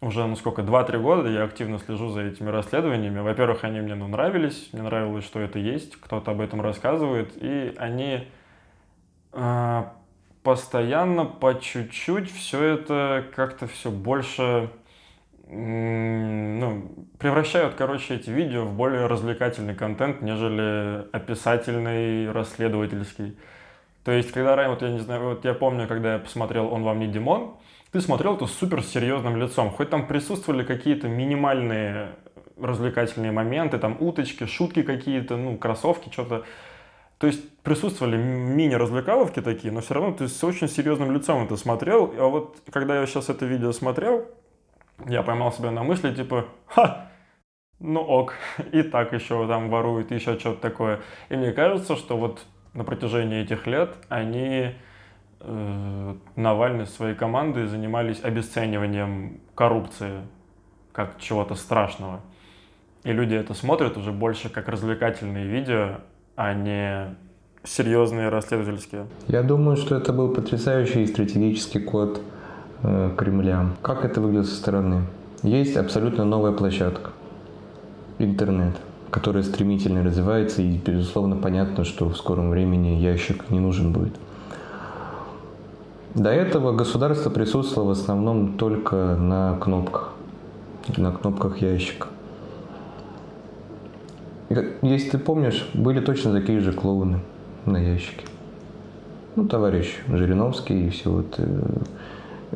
уже, 0.00 0.26
ну 0.26 0.36
сколько, 0.36 0.62
2-3 0.62 1.00
года 1.00 1.28
я 1.28 1.44
активно 1.44 1.78
слежу 1.78 2.08
за 2.10 2.22
этими 2.22 2.50
расследованиями. 2.50 3.20
Во-первых, 3.20 3.64
они 3.64 3.80
мне 3.80 3.94
ну, 3.94 4.08
нравились, 4.08 4.68
мне 4.72 4.82
нравилось, 4.82 5.24
что 5.24 5.40
это 5.40 5.58
есть, 5.58 5.96
кто-то 5.96 6.30
об 6.30 6.40
этом 6.40 6.60
рассказывает, 6.60 7.32
и 7.36 7.74
они 7.78 8.28
э, 9.32 9.84
постоянно, 10.42 11.24
по 11.24 11.54
чуть-чуть 11.54 12.30
все 12.30 12.62
это 12.62 13.24
как-то 13.34 13.66
все 13.66 13.90
больше 13.90 14.70
ну, 15.50 17.06
превращают, 17.18 17.74
короче, 17.74 18.16
эти 18.16 18.28
видео 18.28 18.64
в 18.64 18.74
более 18.74 19.06
развлекательный 19.06 19.74
контент, 19.74 20.20
нежели 20.20 21.06
описательный, 21.10 22.30
расследовательский. 22.30 23.38
То 24.04 24.12
есть, 24.12 24.30
когда 24.30 24.56
ранее, 24.56 24.74
вот 24.74 24.82
я 24.82 24.90
не 24.90 24.98
знаю, 24.98 25.22
вот 25.24 25.44
я 25.44 25.54
помню, 25.54 25.88
когда 25.88 26.14
я 26.14 26.18
посмотрел 26.18 26.72
«Он 26.72 26.82
вам 26.82 26.98
не 27.00 27.08
Димон», 27.08 27.54
ты 27.92 28.00
смотрел 28.00 28.36
это 28.36 28.46
супер 28.46 28.82
серьезным 28.82 29.36
лицом. 29.36 29.70
Хоть 29.70 29.90
там 29.90 30.06
присутствовали 30.06 30.64
какие-то 30.64 31.08
минимальные 31.08 32.10
развлекательные 32.60 33.32
моменты, 33.32 33.78
там 33.78 33.96
уточки, 34.00 34.44
шутки 34.44 34.82
какие-то, 34.82 35.36
ну, 35.36 35.56
кроссовки, 35.56 36.10
что-то. 36.12 36.44
То 37.18 37.26
есть 37.26 37.56
присутствовали 37.60 38.16
мини-развлекаловки 38.16 39.40
такие, 39.40 39.72
но 39.72 39.80
все 39.80 39.94
равно 39.94 40.12
ты 40.12 40.28
с 40.28 40.44
очень 40.44 40.68
серьезным 40.68 41.12
лицом 41.12 41.44
это 41.44 41.56
смотрел. 41.56 42.12
А 42.16 42.28
вот 42.28 42.58
когда 42.70 43.00
я 43.00 43.06
сейчас 43.06 43.28
это 43.28 43.44
видео 43.44 43.72
смотрел, 43.72 44.26
я 45.06 45.22
поймал 45.22 45.52
себя 45.52 45.70
на 45.70 45.82
мысли, 45.82 46.14
типа, 46.14 46.46
ха, 46.66 47.10
ну 47.80 48.00
ок, 48.00 48.34
и 48.72 48.82
так 48.82 49.12
еще 49.12 49.46
там 49.48 49.68
воруют, 49.70 50.10
еще 50.10 50.38
что-то 50.38 50.60
такое. 50.60 51.00
И 51.28 51.36
мне 51.36 51.52
кажется, 51.52 51.96
что 51.96 52.16
вот 52.16 52.44
на 52.72 52.84
протяжении 52.84 53.42
этих 53.42 53.66
лет 53.66 53.96
они, 54.08 54.74
э, 55.40 56.14
Навальный 56.36 56.86
своей 56.86 57.14
командой 57.14 57.66
занимались 57.66 58.20
обесцениванием 58.22 59.40
коррупции 59.54 60.22
как 60.92 61.18
чего-то 61.18 61.54
страшного. 61.54 62.20
И 63.04 63.12
люди 63.12 63.34
это 63.34 63.54
смотрят 63.54 63.96
уже 63.96 64.12
больше 64.12 64.48
как 64.48 64.68
развлекательные 64.68 65.46
видео, 65.46 66.00
а 66.36 66.54
не 66.54 67.14
серьезные 67.62 68.28
расследовательские. 68.28 69.06
Я 69.28 69.42
думаю, 69.42 69.76
что 69.76 69.96
это 69.96 70.12
был 70.12 70.34
потрясающий 70.34 71.06
стратегический 71.06 71.80
код 71.80 72.20
Э, 72.82 73.10
Кремля. 73.16 73.70
Как 73.82 74.04
это 74.04 74.20
выглядит 74.20 74.46
со 74.46 74.54
стороны? 74.54 75.02
Есть 75.42 75.76
абсолютно 75.76 76.24
новая 76.24 76.52
площадка. 76.52 77.10
Интернет, 78.18 78.76
которая 79.10 79.42
стремительно 79.42 80.04
развивается, 80.04 80.62
и, 80.62 80.78
безусловно, 80.78 81.36
понятно, 81.36 81.84
что 81.84 82.08
в 82.08 82.16
скором 82.16 82.50
времени 82.50 83.00
ящик 83.00 83.50
не 83.50 83.58
нужен 83.58 83.92
будет. 83.92 84.14
До 86.18 86.30
этого 86.30 86.72
государство 86.72 87.30
присутствовало 87.30 87.90
в 87.90 87.92
основном 87.92 88.54
только 88.54 88.96
на 88.96 89.56
кнопках, 89.60 90.14
на 90.96 91.12
кнопках 91.12 91.58
ящика. 91.58 92.08
Если 94.82 95.10
ты 95.10 95.18
помнишь, 95.18 95.70
были 95.74 96.00
точно 96.00 96.32
такие 96.32 96.58
же 96.58 96.72
клоуны 96.72 97.20
на 97.66 97.76
ящике. 97.76 98.26
Ну, 99.36 99.46
товарищ 99.46 99.96
Жириновский 100.08 100.88
и 100.88 100.90
все 100.90 101.08
вот 101.08 101.36
э, 101.38 101.46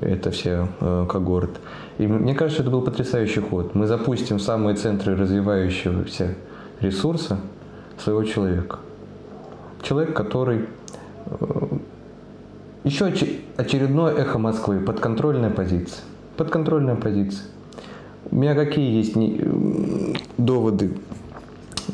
это 0.00 0.33
все 0.33 0.66
э, 0.81 1.07
когорт. 1.09 1.61
И 1.99 2.09
мне 2.09 2.35
кажется, 2.35 2.62
это 2.62 2.73
был 2.73 2.83
потрясающий 2.83 3.42
ход. 3.42 3.76
Мы 3.76 3.87
запустим 3.87 4.40
самые 4.40 4.75
центры 4.75 5.14
развивающегося 5.14 6.35
ресурса 6.81 7.38
своего 7.97 8.25
человека. 8.25 8.81
Человек, 9.83 10.16
который 10.16 10.66
э, 11.26 11.72
еще 12.85 13.07
очередное 13.57 14.15
эхо 14.15 14.39
Москвы, 14.39 14.81
подконтрольная 14.81 15.51
позиция. 15.51 16.03
Подконтрольная 16.37 16.97
позиция. 16.97 17.47
У 18.31 18.37
меня 18.37 18.55
какие 18.55 18.97
есть 18.97 19.17
не, 19.17 20.17
доводы, 20.39 20.97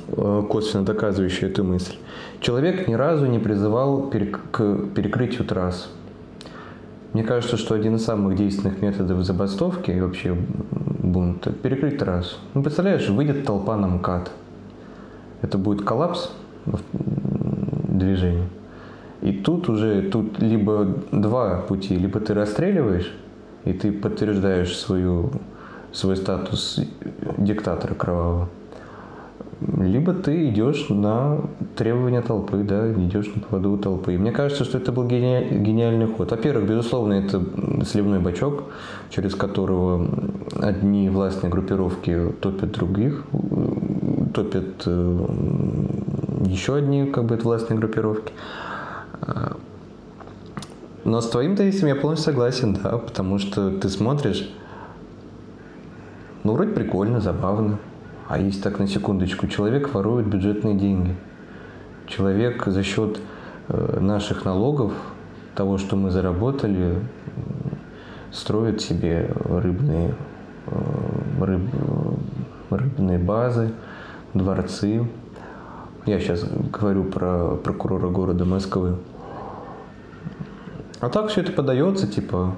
э, 0.08 0.42
косвенно 0.48 0.84
доказывающие 0.84 1.50
эту 1.50 1.64
мысль? 1.64 1.96
Человек 2.40 2.88
ни 2.88 2.94
разу 2.94 3.26
не 3.26 3.38
призывал 3.38 4.10
к 4.10 4.58
перекрытию 4.94 5.46
трасс 5.46 5.88
мне 7.12 7.22
кажется, 7.22 7.56
что 7.56 7.74
один 7.74 7.96
из 7.96 8.04
самых 8.04 8.36
действенных 8.36 8.82
методов 8.82 9.24
забастовки 9.24 9.90
и 9.90 10.00
вообще 10.00 10.36
бунта– 11.02 11.52
перекрыть 11.62 11.98
трассу. 11.98 12.36
Ну, 12.52 12.62
представляешь, 12.62 13.08
выйдет 13.08 13.46
толпа 13.46 13.76
на 13.76 13.86
МКАД. 13.86 14.30
Это 15.40 15.56
будет 15.56 15.84
коллапс 15.86 16.30
движения. 17.88 18.48
И 19.20 19.32
тут 19.32 19.68
уже, 19.68 20.02
тут 20.02 20.38
либо 20.38 20.86
два 21.10 21.56
пути, 21.56 21.96
либо 21.96 22.20
ты 22.20 22.34
расстреливаешь, 22.34 23.12
и 23.64 23.72
ты 23.72 23.90
подтверждаешь 23.90 24.76
свою, 24.76 25.30
свой 25.92 26.16
статус 26.16 26.80
диктатора 27.36 27.94
кровавого, 27.94 28.48
либо 29.60 30.12
ты 30.12 30.48
идешь 30.50 30.88
на 30.88 31.40
требования 31.74 32.20
толпы, 32.20 32.58
да, 32.62 32.92
идешь 32.92 33.26
на 33.34 33.42
поводу 33.42 33.76
толпы. 33.76 34.14
И 34.14 34.18
мне 34.18 34.30
кажется, 34.30 34.64
что 34.64 34.78
это 34.78 34.92
был 34.92 35.04
гениальный 35.04 36.06
ход. 36.06 36.30
Во-первых, 36.30 36.68
безусловно, 36.68 37.14
это 37.14 37.42
сливной 37.84 38.20
бачок, 38.20 38.64
через 39.10 39.34
которого 39.34 40.06
одни 40.60 41.08
властные 41.08 41.50
группировки 41.50 42.32
топят 42.40 42.70
других, 42.70 43.24
топят 44.32 44.82
э, 44.86 45.26
еще 46.46 46.76
одни 46.76 47.06
как 47.06 47.24
бы 47.24 47.36
властные 47.36 47.78
группировки. 47.78 48.32
Но 51.04 51.20
с 51.20 51.28
твоим 51.30 51.56
тезисом 51.56 51.88
я 51.88 51.96
полностью 51.96 52.32
согласен, 52.32 52.74
да, 52.82 52.98
потому 52.98 53.38
что 53.38 53.70
ты 53.70 53.88
смотришь, 53.88 54.50
ну, 56.44 56.52
вроде 56.52 56.72
прикольно, 56.72 57.20
забавно, 57.20 57.78
а 58.28 58.38
есть 58.38 58.62
так 58.62 58.78
на 58.78 58.86
секундочку, 58.86 59.46
человек 59.46 59.94
ворует 59.94 60.26
бюджетные 60.26 60.74
деньги. 60.74 61.16
Человек 62.06 62.66
за 62.66 62.82
счет 62.82 63.20
э, 63.68 63.98
наших 64.00 64.44
налогов, 64.44 64.92
того, 65.54 65.78
что 65.78 65.96
мы 65.96 66.10
заработали, 66.10 66.98
строит 68.30 68.80
себе 68.80 69.30
рыбные, 69.44 70.14
э, 70.66 71.44
рыб, 71.44 71.62
рыбные 72.70 73.18
базы, 73.18 73.72
дворцы. 74.34 75.06
Я 76.08 76.20
сейчас 76.20 76.42
говорю 76.72 77.04
про 77.04 77.56
прокурора 77.56 78.08
города 78.08 78.46
Москвы. 78.46 78.94
А 81.00 81.10
так 81.10 81.28
все 81.28 81.42
это 81.42 81.52
подается, 81.52 82.06
типа, 82.06 82.54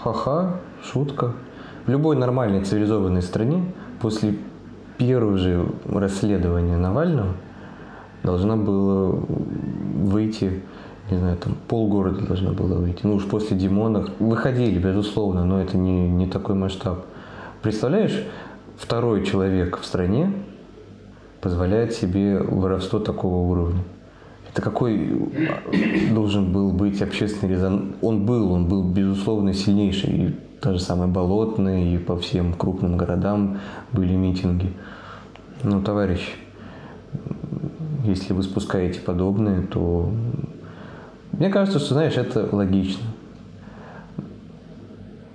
ха-ха, 0.00 0.60
шутка. 0.84 1.32
В 1.84 1.90
любой 1.90 2.14
нормальной 2.14 2.62
цивилизованной 2.62 3.22
стране 3.22 3.64
после 4.00 4.36
первое 4.98 5.36
же 5.36 5.66
расследование 5.84 6.76
Навального, 6.76 7.34
должна 8.22 8.54
была 8.56 9.18
выйти, 10.04 10.62
не 11.10 11.18
знаю, 11.18 11.38
там 11.38 11.56
полгорода 11.66 12.24
должно 12.24 12.52
было 12.52 12.78
выйти. 12.78 13.00
Ну 13.02 13.16
уж 13.16 13.24
после 13.24 13.56
Димона 13.56 14.06
выходили, 14.20 14.78
безусловно, 14.78 15.44
но 15.44 15.60
это 15.60 15.76
не, 15.76 16.08
не 16.08 16.28
такой 16.28 16.54
масштаб. 16.54 17.04
Представляешь, 17.62 18.24
второй 18.76 19.24
человек 19.24 19.76
в 19.80 19.84
стране 19.84 20.32
позволяет 21.46 21.92
себе 21.92 22.40
воровство 22.40 22.98
такого 22.98 23.36
уровня. 23.48 23.84
Это 24.50 24.62
какой 24.62 25.30
должен 26.12 26.52
был 26.52 26.72
быть 26.72 27.00
общественный 27.00 27.52
резонанс? 27.52 27.94
Он 28.02 28.26
был, 28.26 28.50
он 28.50 28.66
был, 28.66 28.82
безусловно, 28.82 29.54
сильнейший. 29.54 30.10
И 30.10 30.34
та 30.60 30.72
же 30.72 30.80
самая 30.80 31.06
Болотная, 31.06 31.84
и 31.84 31.98
по 31.98 32.18
всем 32.18 32.52
крупным 32.52 32.96
городам 32.96 33.58
были 33.92 34.14
митинги. 34.14 34.72
Ну, 35.62 35.80
товарищ, 35.82 36.34
если 38.04 38.32
вы 38.32 38.42
спускаете 38.42 38.98
подобное, 38.98 39.62
то 39.68 40.10
мне 41.30 41.48
кажется, 41.48 41.78
что, 41.78 41.94
знаешь, 41.94 42.16
это 42.16 42.48
логично. 42.50 43.04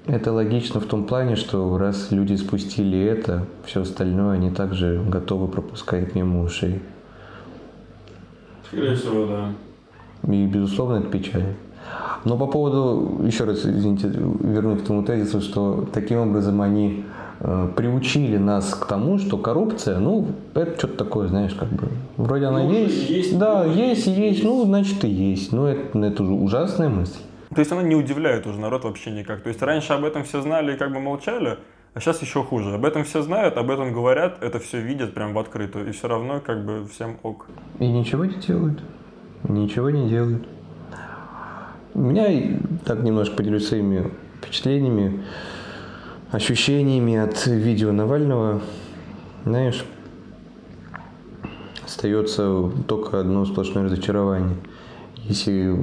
Это 0.07 0.31
логично 0.31 0.79
в 0.79 0.85
том 0.85 1.03
плане, 1.03 1.35
что 1.35 1.77
раз 1.77 2.11
люди 2.11 2.33
спустили 2.35 2.99
это, 2.99 3.45
все 3.65 3.81
остальное 3.81 4.35
они 4.35 4.49
также 4.49 5.01
готовы 5.07 5.47
пропускать 5.47 6.15
мимо 6.15 6.43
ушей. 6.43 6.81
Скорее 8.65 8.95
всего, 8.95 9.27
да. 9.27 10.33
И, 10.33 10.45
безусловно, 10.47 10.97
это 10.97 11.07
печально. 11.07 11.53
Но 12.25 12.37
по 12.37 12.47
поводу, 12.47 13.21
еще 13.23 13.43
раз, 13.43 13.65
извините, 13.65 14.07
вернусь 14.07 14.81
к 14.81 14.85
тому 14.85 15.03
тезису, 15.03 15.41
что 15.41 15.87
таким 15.91 16.19
образом 16.19 16.61
они 16.61 17.03
э, 17.39 17.69
приучили 17.75 18.37
нас 18.37 18.73
к 18.73 18.85
тому, 18.85 19.17
что 19.17 19.37
коррупция, 19.37 19.99
ну, 19.99 20.27
это 20.53 20.77
что-то 20.77 20.97
такое, 20.97 21.27
знаешь, 21.27 21.53
как 21.53 21.69
бы, 21.69 21.87
вроде 22.17 22.45
она 22.45 22.63
Ну, 22.63 22.71
есть, 22.71 23.09
есть, 23.09 23.37
да, 23.37 23.63
ну, 23.63 23.73
есть, 23.73 24.07
есть. 24.07 24.19
есть, 24.19 24.43
ну, 24.43 24.63
значит 24.65 25.03
и 25.03 25.09
есть. 25.09 25.51
Это, 25.51 25.77
ну, 25.93 26.05
это 26.05 26.23
уже 26.23 26.33
ужасная 26.33 26.89
мысль. 26.89 27.19
То 27.53 27.59
есть 27.59 27.71
она 27.71 27.83
не 27.83 27.95
удивляет 27.95 28.47
уже 28.47 28.59
народ 28.59 28.85
вообще 28.85 29.11
никак. 29.11 29.41
То 29.41 29.49
есть 29.49 29.61
раньше 29.61 29.93
об 29.93 30.05
этом 30.05 30.23
все 30.23 30.41
знали 30.41 30.73
и 30.73 30.77
как 30.77 30.93
бы 30.93 30.99
молчали, 30.99 31.57
а 31.93 31.99
сейчас 31.99 32.21
еще 32.21 32.43
хуже. 32.43 32.73
Об 32.73 32.85
этом 32.85 33.03
все 33.03 33.21
знают, 33.21 33.57
об 33.57 33.69
этом 33.69 33.91
говорят, 33.91 34.41
это 34.41 34.59
все 34.59 34.79
видят 34.79 35.13
прям 35.13 35.33
в 35.33 35.39
открытую. 35.39 35.89
И 35.89 35.91
все 35.91 36.07
равно 36.07 36.39
как 36.39 36.65
бы 36.65 36.87
всем 36.87 37.17
ок. 37.23 37.47
И 37.79 37.87
ничего 37.87 38.23
не 38.23 38.35
делают. 38.35 38.81
Ничего 39.43 39.89
не 39.89 40.07
делают. 40.07 40.47
У 41.93 41.99
меня, 41.99 42.57
так 42.85 43.03
немножко 43.03 43.35
поделюсь 43.35 43.67
своими 43.67 44.09
впечатлениями, 44.37 45.25
ощущениями 46.31 47.17
от 47.17 47.45
видео 47.47 47.91
Навального. 47.91 48.61
Знаешь, 49.43 49.83
остается 51.83 52.71
только 52.87 53.19
одно 53.19 53.43
сплошное 53.43 53.83
разочарование. 53.83 54.55
Если 55.17 55.75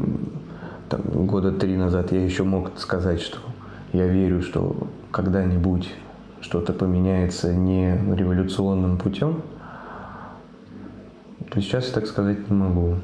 там, 0.88 1.00
года 1.26 1.52
три 1.52 1.76
назад 1.76 2.12
я 2.12 2.24
еще 2.24 2.44
мог 2.44 2.72
сказать, 2.78 3.20
что 3.20 3.38
я 3.92 4.06
верю, 4.06 4.42
что 4.42 4.88
когда-нибудь 5.10 5.92
что-то 6.40 6.72
поменяется 6.72 7.54
не 7.54 7.96
революционным 8.14 8.98
путем, 8.98 9.42
то 11.50 11.60
сейчас 11.60 11.88
я 11.88 11.94
так 11.94 12.06
сказать 12.06 12.50
не 12.50 12.56
могу. 12.56 12.96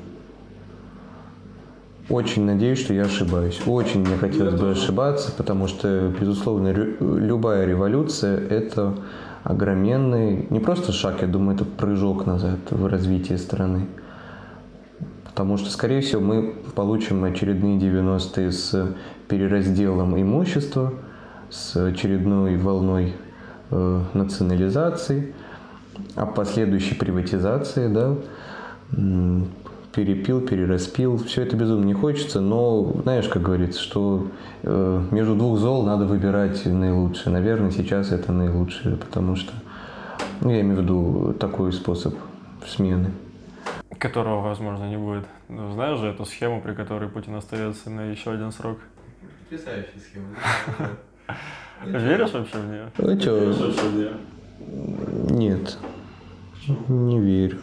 Очень 2.10 2.44
надеюсь, 2.44 2.80
что 2.80 2.92
я 2.92 3.04
ошибаюсь. 3.04 3.62
Очень 3.66 4.00
мне 4.00 4.16
хотелось 4.18 4.60
бы 4.60 4.70
ошибаться, 4.70 5.32
потому 5.32 5.68
что, 5.68 6.12
безусловно, 6.20 6.68
любая 6.68 7.64
революция– 7.64 8.38
это 8.50 8.94
огроменный, 9.42 10.46
не 10.50 10.60
просто 10.60 10.92
шаг, 10.92 11.22
я 11.22 11.28
думаю, 11.28 11.56
это 11.56 11.64
прыжок 11.64 12.26
назад 12.26 12.58
в 12.70 12.86
развитии 12.86 13.34
страны. 13.34 13.86
Потому 15.34 15.56
что, 15.56 15.68
скорее 15.68 16.00
всего, 16.00 16.20
мы 16.20 16.54
получим 16.76 17.24
очередные 17.24 17.76
90-е 17.76 18.52
с 18.52 18.94
переразделом 19.26 20.20
имущества, 20.20 20.94
с 21.50 21.74
очередной 21.76 22.56
волной 22.56 23.14
э, 23.70 24.00
национализации, 24.14 25.34
а 26.14 26.26
последующей 26.26 26.94
приватизации, 26.94 27.88
да, 27.88 28.14
перепил, 29.92 30.40
перераспил. 30.40 31.18
Все 31.18 31.42
это 31.42 31.56
безумно 31.56 31.84
не 31.84 31.94
хочется, 31.94 32.40
но 32.40 32.92
знаешь, 33.02 33.26
как 33.26 33.42
говорится, 33.42 33.80
что 33.80 34.28
э, 34.62 35.02
между 35.10 35.34
двух 35.34 35.58
зол 35.58 35.84
надо 35.84 36.04
выбирать 36.04 36.64
наилучшее. 36.64 37.32
Наверное, 37.32 37.72
сейчас 37.72 38.12
это 38.12 38.30
наилучшее, 38.30 38.96
потому 38.96 39.34
что, 39.34 39.52
ну, 40.42 40.50
я 40.50 40.60
имею 40.60 40.78
в 40.78 40.82
виду 40.82 41.34
такой 41.40 41.72
способ 41.72 42.14
смены. 42.64 43.10
Которого, 43.98 44.40
возможно, 44.40 44.84
не 44.88 44.96
будет. 44.96 45.24
Ну, 45.48 45.72
знаешь 45.72 45.98
же 45.98 46.08
эту 46.08 46.24
схему, 46.24 46.60
при 46.60 46.74
которой 46.74 47.08
Путин 47.08 47.34
остается 47.34 47.90
на 47.90 48.10
еще 48.10 48.32
один 48.32 48.52
срок? 48.52 48.78
Потрясающая 49.42 50.00
схема. 50.00 50.28
Веришь 52.00 52.32
вообще 52.32 52.58
в 52.58 52.66
нее? 52.66 52.90
Ну, 52.98 53.18
чё, 53.18 53.52
вообще 53.52 53.88
в 53.88 53.94
нее? 53.94 54.12
Нет, 55.30 55.78
не 56.88 57.20
верю. 57.20 57.58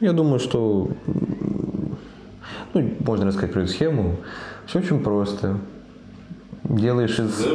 Я 0.00 0.12
думаю, 0.12 0.38
что, 0.38 0.90
ну, 2.74 2.94
можно 3.00 3.26
рассказать 3.26 3.52
про 3.52 3.62
эту 3.62 3.70
схему. 3.72 4.16
Все 4.66 4.78
очень 4.80 5.02
просто. 5.02 5.58
Делаешь 6.68 7.18
из, 7.20 7.46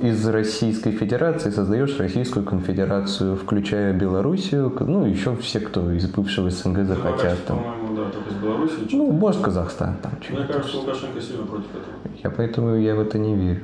из 0.00 0.26
Российской 0.26 0.90
Федерации, 0.90 1.50
создаешь 1.50 1.96
Российскую 1.98 2.44
Конфедерацию, 2.44 3.36
включая 3.36 3.92
Белоруссию, 3.92 4.74
ну, 4.80 5.06
еще 5.06 5.36
все, 5.36 5.60
кто 5.60 5.92
из 5.92 6.08
бывшего 6.08 6.50
СНГ 6.50 6.86
захотят. 6.86 7.44
Там. 7.46 7.62
Да, 7.94 8.10
только 8.10 8.30
из 8.30 8.36
Беларуси. 8.42 8.72
Ну, 8.92 9.12
может, 9.12 9.42
Казахстан 9.42 9.96
там 10.02 10.12
Мне 10.30 10.44
кажется, 10.44 10.76
Лукашенко 10.78 11.20
сильно 11.20 11.46
против 11.46 11.70
этого. 11.70 12.14
Я 12.22 12.30
поэтому 12.30 12.74
я 12.76 12.96
в 12.96 13.00
это 13.00 13.18
не 13.18 13.36
верю. 13.36 13.60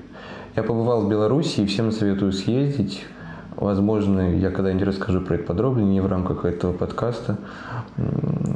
Я 0.55 0.62
побывал 0.62 1.07
в 1.07 1.11
Беларуси 1.11 1.61
и 1.61 1.66
всем 1.66 1.90
советую 1.90 2.33
съездить. 2.33 3.05
Возможно, 3.57 4.35
я 4.37 4.51
когда-нибудь 4.51 4.87
расскажу 4.87 5.20
про 5.22 5.35
это 5.37 5.44
подробнее, 5.44 5.87
не 5.87 6.01
в 6.01 6.07
рамках 6.07 6.44
этого 6.44 6.72
подкаста. 6.72 7.37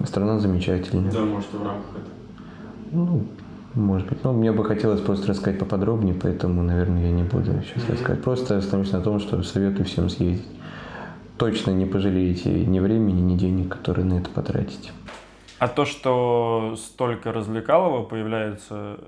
Страна 0.06 0.38
замечательная. 0.38 1.10
Да, 1.10 1.20
может, 1.20 1.52
и 1.52 1.56
в 1.56 1.64
рамках 1.64 1.90
этого. 1.90 2.14
Ну, 2.92 3.24
может 3.76 4.08
быть. 4.08 4.24
Но 4.24 4.32
мне 4.32 4.52
бы 4.52 4.64
хотелось 4.64 5.00
просто 5.00 5.28
рассказать 5.28 5.58
поподробнее, 5.58 6.14
поэтому, 6.14 6.62
наверное, 6.62 7.06
я 7.06 7.12
не 7.12 7.22
буду 7.22 7.52
сейчас 7.62 7.88
рассказать. 7.88 8.22
Просто 8.22 8.58
остановлюсь 8.58 8.92
на 8.92 9.00
том, 9.00 9.20
что 9.20 9.42
советую 9.42 9.84
всем 9.84 10.08
съездить. 10.08 10.46
Точно 11.38 11.70
не 11.70 11.84
пожалеете 11.84 12.50
ни 12.50 12.80
времени, 12.80 13.20
ни 13.20 13.36
денег, 13.36 13.68
которые 13.68 14.06
на 14.06 14.14
это 14.14 14.30
потратите. 14.30 14.90
А 15.58 15.68
то, 15.68 15.84
что 15.84 16.74
столько 16.76 17.32
развлекалого 17.32 18.02
появляется 18.04 18.98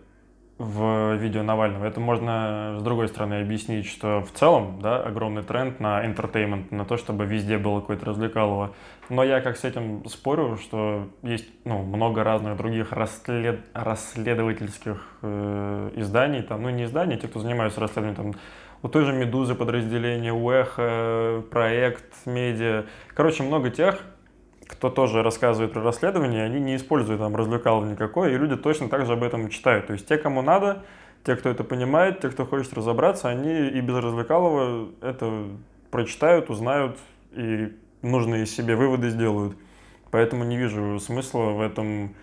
в 0.59 1.15
видео 1.15 1.45
Навального, 1.45 1.85
это 1.85 2.01
можно 2.01 2.77
с 2.81 2.83
другой 2.83 3.09
стороны 3.09 3.41
объяснить, 3.41 3.87
что 3.87 4.23
в 4.23 4.33
целом, 4.33 4.81
да, 4.83 5.01
огромный 5.01 5.43
тренд 5.43 5.79
на 5.79 6.05
entertainment, 6.05 6.75
на 6.75 6.85
то, 6.85 6.97
чтобы 6.97 7.27
везде 7.27 7.59
было 7.59 7.81
какое-то 7.81 8.07
развлекалово. 8.07 8.73
Но 9.09 9.23
я 9.23 9.41
как 9.41 9.57
с 9.57 9.65
этим 9.65 10.05
спорю, 10.09 10.59
что 10.61 11.09
есть 11.23 11.49
ну, 11.65 11.83
много 11.83 12.25
разных 12.25 12.57
других 12.57 12.93
расслед- 12.93 13.61
расследовательских 13.73 15.01
э, 15.23 15.91
изданий, 15.95 16.43
там, 16.43 16.63
ну 16.63 16.71
не 16.71 16.85
изданий, 16.85 17.17
те, 17.17 17.29
кто 17.29 17.39
занимаются 17.39 17.81
расследованием, 17.81 18.33
там, 18.33 18.41
у 18.83 18.89
той 18.89 19.05
же 19.05 19.13
«Медузы» 19.13 19.55
подразделение, 19.55 20.33
у 20.33 20.51
«Эхо», 20.51 21.43
проект, 21.51 22.05
медиа. 22.27 22.85
Короче, 23.15 23.43
много 23.43 23.71
тех, 23.71 24.05
кто 24.69 24.91
тоже 24.91 25.23
рассказывает 25.23 25.73
про 25.73 25.83
расследование, 25.83 26.45
они 26.45 26.61
не 26.61 26.77
используют 26.77 27.21
там 27.21 27.35
развлекалово 27.35 27.87
никакое, 27.87 28.31
и 28.31 28.39
люди 28.39 28.57
точно 28.57 28.89
так 28.89 29.07
же 29.07 29.15
об 29.15 29.23
этом 29.23 29.49
читают. 29.49 29.87
То 29.87 29.95
есть 29.95 30.07
те, 30.07 30.19
кому 30.19 30.43
надо, 30.43 30.85
те, 31.25 31.35
кто 31.37 31.49
это 31.49 31.65
понимает, 31.65 32.21
те, 32.21 32.29
кто 32.29 32.47
хочет 32.47 32.73
разобраться, 32.75 33.29
они 33.29 33.69
и 33.69 33.81
без 33.81 33.97
развлекалова 33.97 34.89
это 35.01 35.47
прочитают, 35.91 36.51
узнают 36.51 36.99
и 37.33 37.75
нужные 38.03 38.47
себе 38.47 38.77
выводы 38.77 39.09
сделают. 39.11 39.57
Поэтому 40.11 40.45
не 40.45 40.57
вижу 40.57 41.01
смысла 41.01 41.51
в 41.51 41.61
этом, 41.61 42.15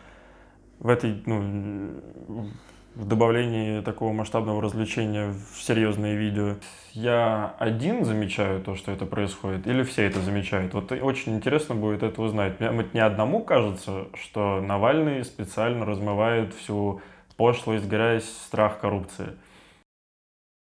в 0.79 0.89
этой, 0.89 1.21
ну, 1.25 2.49
в 2.95 3.05
добавлении 3.05 3.81
такого 3.81 4.13
масштабного 4.13 4.62
развлечения 4.62 5.34
в 5.53 5.62
серьезные 5.62 6.15
видео. 6.15 6.55
Я 6.93 7.55
один 7.60 8.05
замечаю 8.05 8.62
то, 8.62 8.75
что 8.75 8.91
это 8.91 9.05
происходит, 9.05 9.67
или 9.67 9.84
все 9.84 10.03
это 10.03 10.21
замечают? 10.21 10.73
Вот 10.73 10.91
очень 10.91 11.36
интересно 11.36 11.75
будет 11.75 12.03
это 12.03 12.21
узнать. 12.21 12.60
Мне 12.60 12.71
вот 12.71 12.93
не 12.93 13.01
одному 13.01 13.43
кажется, 13.43 14.08
что 14.13 14.62
Навальный 14.62 15.25
специально 15.25 15.86
размывает 15.86 16.53
всю 16.53 17.01
пошлость, 17.36 17.86
грязь, 17.86 18.25
страх 18.25 18.79
коррупции. 18.79 19.34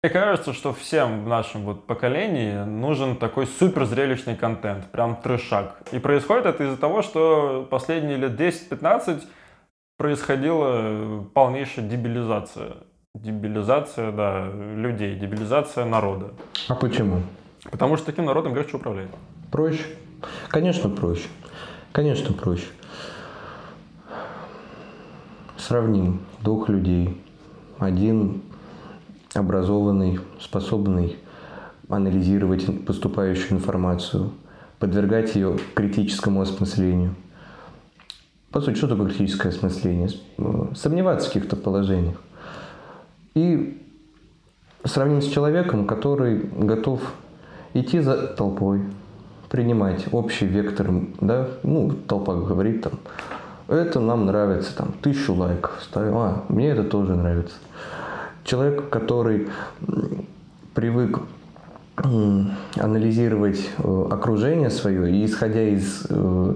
Мне 0.04 0.12
кажется, 0.12 0.54
что 0.54 0.74
всем 0.74 1.26
в 1.26 1.28
нашем 1.28 1.62
вот 1.62 1.86
поколении 1.86 2.64
нужен 2.64 3.18
такой 3.18 3.46
супер 3.46 3.86
зрелищный 3.86 4.36
контент, 4.36 4.90
прям 4.90 5.16
трешак. 5.16 5.80
И 5.92 6.00
происходит 6.00 6.48
это 6.48 6.64
из-за 6.64 6.78
того, 6.78 7.04
что 7.04 7.68
последние 7.70 8.18
лет 8.18 8.32
10-15 8.32 9.22
происходила 10.02 11.24
полнейшая 11.36 11.88
дебилизация. 11.88 12.78
Дебилизация, 13.14 14.12
да, 14.12 14.50
людей, 14.50 15.16
дебилизация 15.16 15.86
народа. 15.86 16.32
А 16.68 16.74
почему? 16.74 17.22
Потому 17.70 17.98
что 17.98 18.08
таким 18.08 18.26
народом 18.26 18.56
легче 18.56 18.78
управлять. 18.78 19.10
Проще? 19.52 19.84
Конечно, 20.48 20.90
проще. 20.90 21.28
Конечно, 21.92 22.34
проще. 22.34 22.66
сравним 25.58 26.22
двух 26.40 26.68
людей. 26.68 27.22
Один 27.78 28.42
образованный, 29.36 30.20
способный 30.40 31.18
анализировать 31.90 32.88
поступающую 32.88 33.52
информацию, 33.52 34.32
подвергать 34.80 35.36
ее 35.36 35.60
критическому 35.76 36.42
осмыслению. 36.42 37.14
По 38.52 38.60
сути, 38.60 38.76
что 38.76 38.88
такое 38.88 39.08
критическое 39.08 39.50
осмысление? 39.50 40.10
Сомневаться 40.76 41.30
в 41.30 41.34
каких-то 41.34 41.56
положениях. 41.56 42.18
И 43.34 43.82
сравним 44.84 45.22
с 45.22 45.28
человеком, 45.28 45.86
который 45.86 46.40
готов 46.58 47.02
идти 47.74 48.00
за 48.02 48.28
толпой, 48.28 48.82
принимать 49.50 50.06
общий 50.12 50.46
вектор, 50.46 50.90
да, 51.22 51.48
ну, 51.64 51.92
толпа 51.92 52.36
говорит 52.36 52.84
там, 52.84 52.94
это 53.68 54.00
нам 54.00 54.26
нравится, 54.26 54.76
там, 54.76 54.94
тысячу 55.02 55.34
лайков 55.34 55.82
ставим, 55.82 56.18
а, 56.18 56.44
мне 56.50 56.70
это 56.70 56.84
тоже 56.84 57.16
нравится. 57.16 57.56
Человек, 58.44 58.90
который 58.90 59.48
привык 60.74 61.20
анализировать 62.76 63.70
э, 63.78 64.08
окружение 64.10 64.70
свое 64.70 65.12
и, 65.12 65.26
исходя 65.26 65.62
из 65.62 66.06
э, 66.10 66.56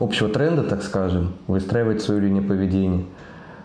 общего 0.00 0.28
тренда, 0.28 0.64
так 0.64 0.82
скажем, 0.82 1.34
выстраивать 1.46 2.02
свою 2.02 2.20
линию 2.20 2.42
поведения. 2.42 3.04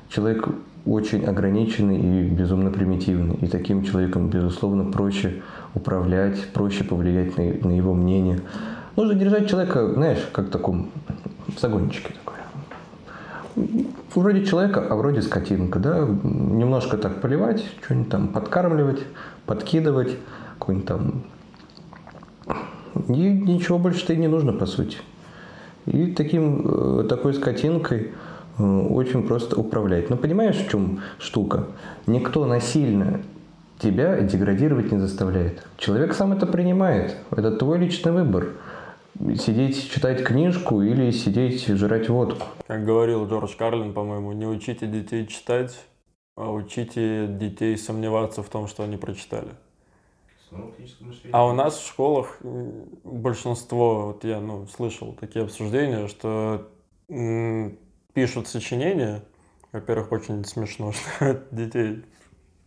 Человек 0.10 0.48
очень 0.86 1.26
ограниченный 1.26 1.98
и 1.98 2.30
безумно 2.30 2.70
примитивный. 2.70 3.36
И 3.36 3.48
таким 3.48 3.84
человеком, 3.84 4.30
безусловно, 4.30 4.92
проще 4.92 5.42
управлять, 5.74 6.50
проще 6.54 6.84
повлиять 6.84 7.38
на, 7.38 7.44
на 7.68 7.76
его 7.76 7.94
мнение. 7.94 8.42
Нужно 8.96 9.16
держать 9.16 9.50
человека, 9.50 9.94
знаешь, 9.94 10.24
как 10.32 10.48
в 10.48 10.50
таком 10.52 10.90
загончике 11.60 12.14
такой. 12.14 12.36
Вроде 14.14 14.46
человека, 14.46 14.86
а 14.88 14.96
вроде 14.96 15.22
скотинка, 15.22 15.80
да, 15.80 16.08
немножко 16.24 16.98
так 16.98 17.20
поливать, 17.22 17.66
что-нибудь 17.84 18.10
там 18.10 18.28
подкармливать, 18.28 19.04
подкидывать, 19.46 20.18
какой-нибудь 20.60 20.88
там... 20.88 21.24
И 23.08 23.12
ничего 23.12 23.78
больше-то 23.78 24.14
и 24.14 24.18
не 24.18 24.28
нужно, 24.28 24.54
по 24.54 24.66
сути. 24.66 24.98
И 25.86 26.08
таким, 26.08 26.66
э, 26.66 27.04
такой 27.08 27.34
скотинкой 27.34 28.12
э, 28.58 28.64
очень 28.64 29.24
просто 29.28 29.60
управлять. 29.60 30.10
Но 30.10 30.18
понимаешь, 30.18 30.56
в 30.56 30.70
чем 30.70 31.02
штука? 31.20 31.68
Никто 32.08 32.46
насильно 32.46 33.22
тебя 33.80 34.22
деградировать 34.22 34.92
не 34.92 35.00
заставляет. 35.00 35.66
Человек 35.78 36.14
сам 36.14 36.34
это 36.34 36.46
принимает. 36.46 37.18
Это 37.32 37.52
твой 37.52 37.78
личный 37.80 38.12
выбор. 38.12 38.50
Сидеть 39.38 39.92
читать 39.92 40.24
книжку 40.24 40.82
или 40.82 41.12
сидеть 41.12 41.68
жрать 41.68 42.10
водку. 42.10 42.48
Как 42.68 42.84
говорил 42.84 43.28
Джордж 43.28 43.56
Карлин, 43.58 43.94
по-моему, 43.94 44.34
не 44.34 44.46
учите 44.46 44.88
детей 44.88 45.26
читать, 45.28 45.80
а 46.36 46.52
учите 46.52 47.28
детей 47.28 47.78
сомневаться 47.78 48.44
в 48.44 48.50
том, 48.50 48.68
что 48.68 48.84
они 48.84 48.98
прочитали. 48.98 49.50
А 51.32 51.46
у 51.46 51.54
нас 51.54 51.78
в 51.78 51.88
школах 51.88 52.38
большинство, 53.04 54.08
вот 54.08 54.24
я 54.24 54.40
ну, 54.40 54.68
слышал 54.68 55.14
такие 55.14 55.44
обсуждения, 55.44 56.08
что 56.08 56.70
пишут 58.14 58.48
сочинения. 58.48 59.24
Во-первых, 59.72 60.12
очень 60.12 60.44
смешно, 60.46 60.92
что 61.18 61.42
детей 61.52 62.04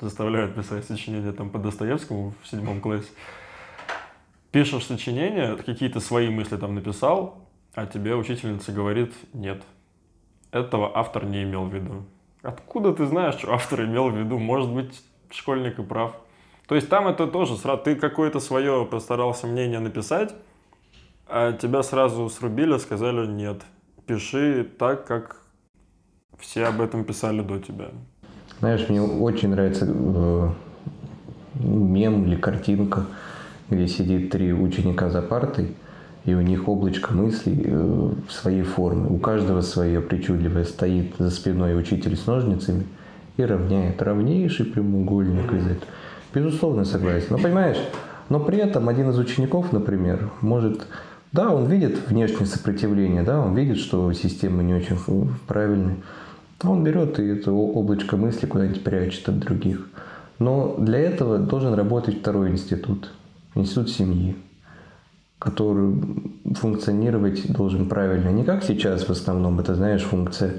заставляют 0.01 0.55
писать 0.55 0.85
сочинения 0.85 1.33
там 1.33 1.51
по 1.51 1.59
Достоевскому 1.59 2.35
в 2.43 2.49
седьмом 2.49 2.81
классе. 2.81 3.09
Пишешь 4.51 4.87
сочинение, 4.87 5.57
какие-то 5.57 6.01
свои 6.01 6.29
мысли 6.29 6.57
там 6.57 6.75
написал, 6.75 7.49
а 7.75 7.87
тебе 7.87 8.15
учительница 8.15 8.73
говорит, 8.73 9.13
нет, 9.33 9.63
этого 10.51 10.97
автор 10.97 11.25
не 11.27 11.43
имел 11.43 11.65
в 11.65 11.75
виду. 11.75 12.05
Откуда 12.43 12.95
ты 12.95 13.07
знаешь, 13.07 13.35
что 13.35 13.53
автор 13.53 13.85
имел 13.85 14.11
в 14.11 14.17
виду? 14.17 14.39
Может 14.39 14.71
быть, 14.71 15.03
школьник 15.31 15.79
и 15.79 15.83
прав. 15.83 16.17
То 16.69 16.75
есть 16.75 16.91
там 16.91 17.09
это 17.09 17.27
тоже 17.27 17.57
сразу, 17.57 17.83
ты 17.83 17.97
какое-то 17.97 18.41
свое 18.41 18.87
постарался 18.87 19.47
мнение 19.47 19.81
написать, 19.81 20.35
а 21.27 21.53
тебя 21.53 21.83
сразу 21.83 22.29
срубили, 22.29 22.77
сказали 22.77 23.27
нет, 23.27 23.63
пиши 24.07 24.69
так, 24.79 25.07
как 25.07 25.41
все 26.39 26.67
об 26.67 26.83
этом 26.83 27.05
писали 27.05 27.41
до 27.41 27.59
тебя. 27.59 27.87
Знаешь, 28.61 28.87
мне 28.89 29.01
очень 29.01 29.49
нравится 29.49 29.87
э, 29.89 30.49
мем 31.55 32.25
или 32.25 32.37
картинка, 32.37 33.07
где 33.71 33.89
сидит 33.89 34.31
три 34.31 34.53
ученика 34.53 35.09
за 35.09 35.23
партой, 35.23 35.75
и 36.27 36.35
у 36.35 36.43
них 36.43 36.69
облачко 36.69 37.15
мыслей 37.15 37.63
э, 37.65 38.11
своей 38.29 38.63
форме. 38.63 39.09
У 39.09 39.19
каждого 39.19 39.63
свое 39.63 40.03
причудливое 40.03 40.65
стоит 40.65 41.15
за 41.19 41.31
спиной 41.31 41.81
учитель 41.81 42.15
с 42.15 42.27
ножницами 42.27 42.85
и 43.39 43.43
равняет 43.43 44.03
равнейший 44.03 44.67
прямоугольник 44.67 45.51
из 45.55 45.67
этого. 45.67 45.87
Безусловно, 46.35 46.85
согласен. 46.85 47.29
Но 47.31 47.39
понимаешь, 47.39 47.79
но 48.29 48.41
при 48.41 48.59
этом 48.59 48.89
один 48.89 49.11
из 49.11 49.19
учеников, 49.19 49.73
например, 49.73 50.31
может, 50.41 50.87
да, 51.33 51.51
он 51.51 51.67
видит 51.67 52.09
внешнее 52.09 52.47
сопротивление, 52.47 53.23
да, 53.23 53.41
он 53.41 53.55
видит, 53.55 53.79
что 53.79 54.13
система 54.13 54.63
не 54.63 54.75
очень 54.75 54.99
правильная. 55.47 55.97
Он 56.63 56.85
берет 56.85 57.19
и 57.19 57.27
это 57.27 57.53
облачко 57.53 58.17
мысли 58.17 58.47
куда-нибудь 58.47 58.85
прячет 58.85 59.29
от 59.29 59.39
других. 59.39 59.89
Но 60.39 60.77
для 60.79 60.99
этого 60.99 61.39
должен 61.39 61.75
работать 61.75 62.21
второй 62.21 62.51
институт, 62.51 63.11
институт 63.55 63.91
семьи, 63.91 64.37
который 65.39 65.95
функционировать 66.55 67.51
должен 67.53 67.89
правильно. 67.89 68.29
Не 68.31 68.45
как 68.45 68.65
сейчас 68.65 69.09
в 69.09 69.11
основном, 69.11 69.61
это, 69.61 69.75
знаешь, 69.75 70.03
функция 70.03 70.55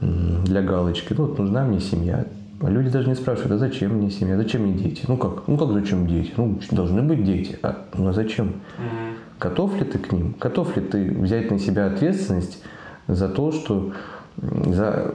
для 0.00 0.62
галочки. 0.62 1.14
Ну, 1.16 1.26
вот 1.26 1.38
нужна 1.38 1.64
мне 1.64 1.80
семья. 1.80 2.26
А 2.62 2.68
люди 2.68 2.90
даже 2.90 3.08
не 3.08 3.14
спрашивают, 3.14 3.52
а 3.52 3.58
зачем 3.58 3.94
мне 3.94 4.10
семья, 4.10 4.36
зачем 4.36 4.62
мне 4.62 4.74
дети? 4.74 5.04
Ну 5.08 5.16
как, 5.16 5.48
ну 5.48 5.56
как 5.56 5.72
зачем 5.72 6.06
дети? 6.06 6.32
Ну 6.36 6.58
должны 6.70 7.02
быть 7.02 7.24
дети. 7.24 7.58
А, 7.62 7.86
ну 7.96 8.08
а 8.08 8.12
зачем? 8.12 8.48
Mm-hmm. 8.48 9.14
Готов 9.40 9.78
ли 9.78 9.84
ты 9.84 9.98
к 9.98 10.12
ним? 10.12 10.34
Готов 10.38 10.76
ли 10.76 10.82
ты 10.82 11.10
взять 11.10 11.50
на 11.50 11.58
себя 11.58 11.86
ответственность 11.86 12.62
за 13.08 13.28
то, 13.28 13.52
что 13.52 13.92
за 14.36 15.14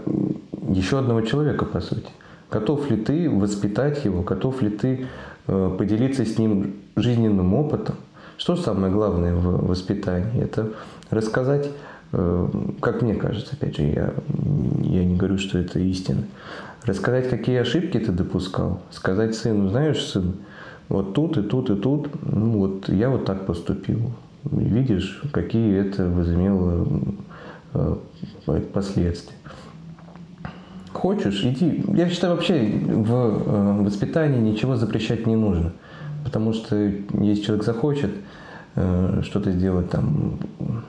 еще 0.69 0.97
одного 0.97 1.21
человека, 1.21 1.65
по 1.65 1.81
сути? 1.81 2.09
Готов 2.49 2.89
ли 2.89 2.97
ты 2.97 3.29
воспитать 3.29 4.03
его? 4.05 4.23
Готов 4.23 4.63
ли 4.63 4.69
ты 4.69 5.07
э, 5.47 5.75
поделиться 5.77 6.25
с 6.25 6.39
ним 6.39 6.75
жизненным 6.95 7.53
опытом? 7.53 7.95
Что 8.37 8.55
самое 8.55 8.91
главное 8.91 9.35
в 9.35 9.67
воспитании? 9.67 10.41
Это 10.41 10.71
рассказать, 11.11 11.69
э, 12.11 12.47
как 12.79 13.01
мне 13.03 13.15
кажется, 13.15 13.55
опять 13.55 13.77
же, 13.77 13.83
я, 13.83 14.13
я 14.81 15.05
не 15.05 15.15
говорю, 15.15 15.37
что 15.37 15.57
это 15.59 15.79
истина, 15.79 16.23
рассказать, 16.85 17.29
какие 17.29 17.57
ошибки 17.57 17.99
ты 17.99 18.11
допускал, 18.11 18.81
сказать 18.91 19.35
сыну, 19.35 19.69
знаешь, 19.69 20.03
сын, 20.03 20.35
вот 20.89 21.13
тут 21.13 21.37
и 21.37 21.41
тут 21.41 21.69
и 21.69 21.75
тут, 21.75 22.09
ну 22.23 22.59
вот 22.59 22.89
я 22.89 23.09
вот 23.09 23.25
так 23.25 23.45
поступил. 23.45 24.11
Видишь, 24.43 25.23
какие 25.31 25.79
это 25.79 26.07
возымело 26.07 26.87
э, 27.73 27.95
последствия. 28.71 29.35
Хочешь, 30.93 31.43
иди. 31.43 31.83
Я 31.93 32.09
считаю, 32.09 32.35
вообще 32.35 32.61
в 32.61 33.11
э, 33.11 33.83
воспитании 33.83 34.39
ничего 34.39 34.75
запрещать 34.75 35.25
не 35.25 35.35
нужно. 35.35 35.73
Потому 36.23 36.53
что 36.53 36.75
если 36.75 37.41
человек 37.41 37.65
захочет 37.65 38.11
э, 38.75 39.21
что-то 39.23 39.51
сделать 39.51 39.89
там 39.89 40.39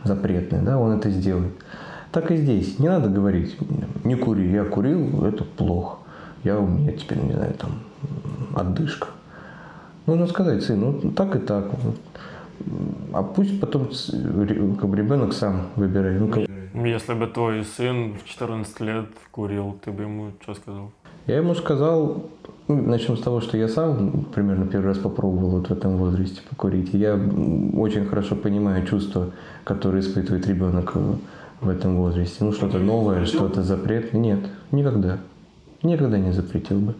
запретное, 0.05 0.63
да, 0.63 0.79
он 0.79 0.99
это 0.99 1.11
сделает. 1.11 1.53
Так 2.17 2.31
и 2.31 2.37
здесь. 2.37 2.79
Не 2.79 2.89
надо 2.89 3.11
говорить, 3.11 3.59
не 4.03 4.15
кури, 4.15 4.51
я 4.51 4.65
курил, 4.65 5.23
это 5.27 5.45
плохо. 5.45 5.99
Я 6.45 6.59
у 6.59 6.67
меня 6.67 6.93
теперь, 6.93 7.19
не 7.19 7.35
знаю, 7.35 7.53
там, 7.53 7.73
отдышка. 8.55 9.09
Нужно 10.07 10.27
сказать, 10.27 10.63
сын, 10.63 10.81
ну 10.81 11.11
так 11.11 11.37
и 11.37 11.39
так. 11.39 11.67
А 13.13 13.23
пусть 13.23 13.61
потом 13.61 13.91
как 14.81 14.89
бы 14.89 14.97
ребенок 14.97 15.35
сам 15.35 15.67
выбирает. 15.77 16.19
Ну, 16.19 16.29
как... 16.29 16.49
Если 16.87 17.13
бы 17.13 17.27
твой 17.27 17.63
сын 17.65 18.15
в 18.15 18.25
14 18.25 18.81
лет 18.81 19.09
курил, 19.31 19.77
ты 19.85 19.93
бы 19.93 20.05
ему 20.05 20.31
что 20.41 20.55
сказал? 20.55 20.93
Я 21.27 21.37
ему 21.37 21.55
сказал, 21.55 22.31
ну, 22.67 22.81
начнем 22.81 23.19
с 23.19 23.21
того, 23.21 23.43
что 23.43 23.59
я 23.59 23.69
сам 23.69 24.25
примерно 24.35 24.67
первый 24.67 24.87
раз 24.87 24.97
попробовал 24.97 25.51
вот 25.51 25.69
в 25.69 25.71
этом 25.71 25.99
возрасте 25.99 26.41
покурить. 26.49 26.95
Я 26.95 27.17
очень 27.75 28.07
хорошо 28.07 28.37
понимаю 28.37 28.87
чувства, 28.87 29.33
которые 29.65 30.01
испытывает 30.01 30.47
ребенок 30.47 30.95
в 31.61 31.69
этом 31.69 31.97
возрасте. 31.97 32.45
Ну, 32.45 32.53
что-то 32.53 32.79
новое, 32.79 33.25
что-то 33.25 33.63
запретное. 33.63 34.21
Нет, 34.21 34.41
никогда. 34.71 35.19
Никогда 35.83 36.19
не 36.19 36.33
запретил 36.33 36.81
бы. 36.81 36.95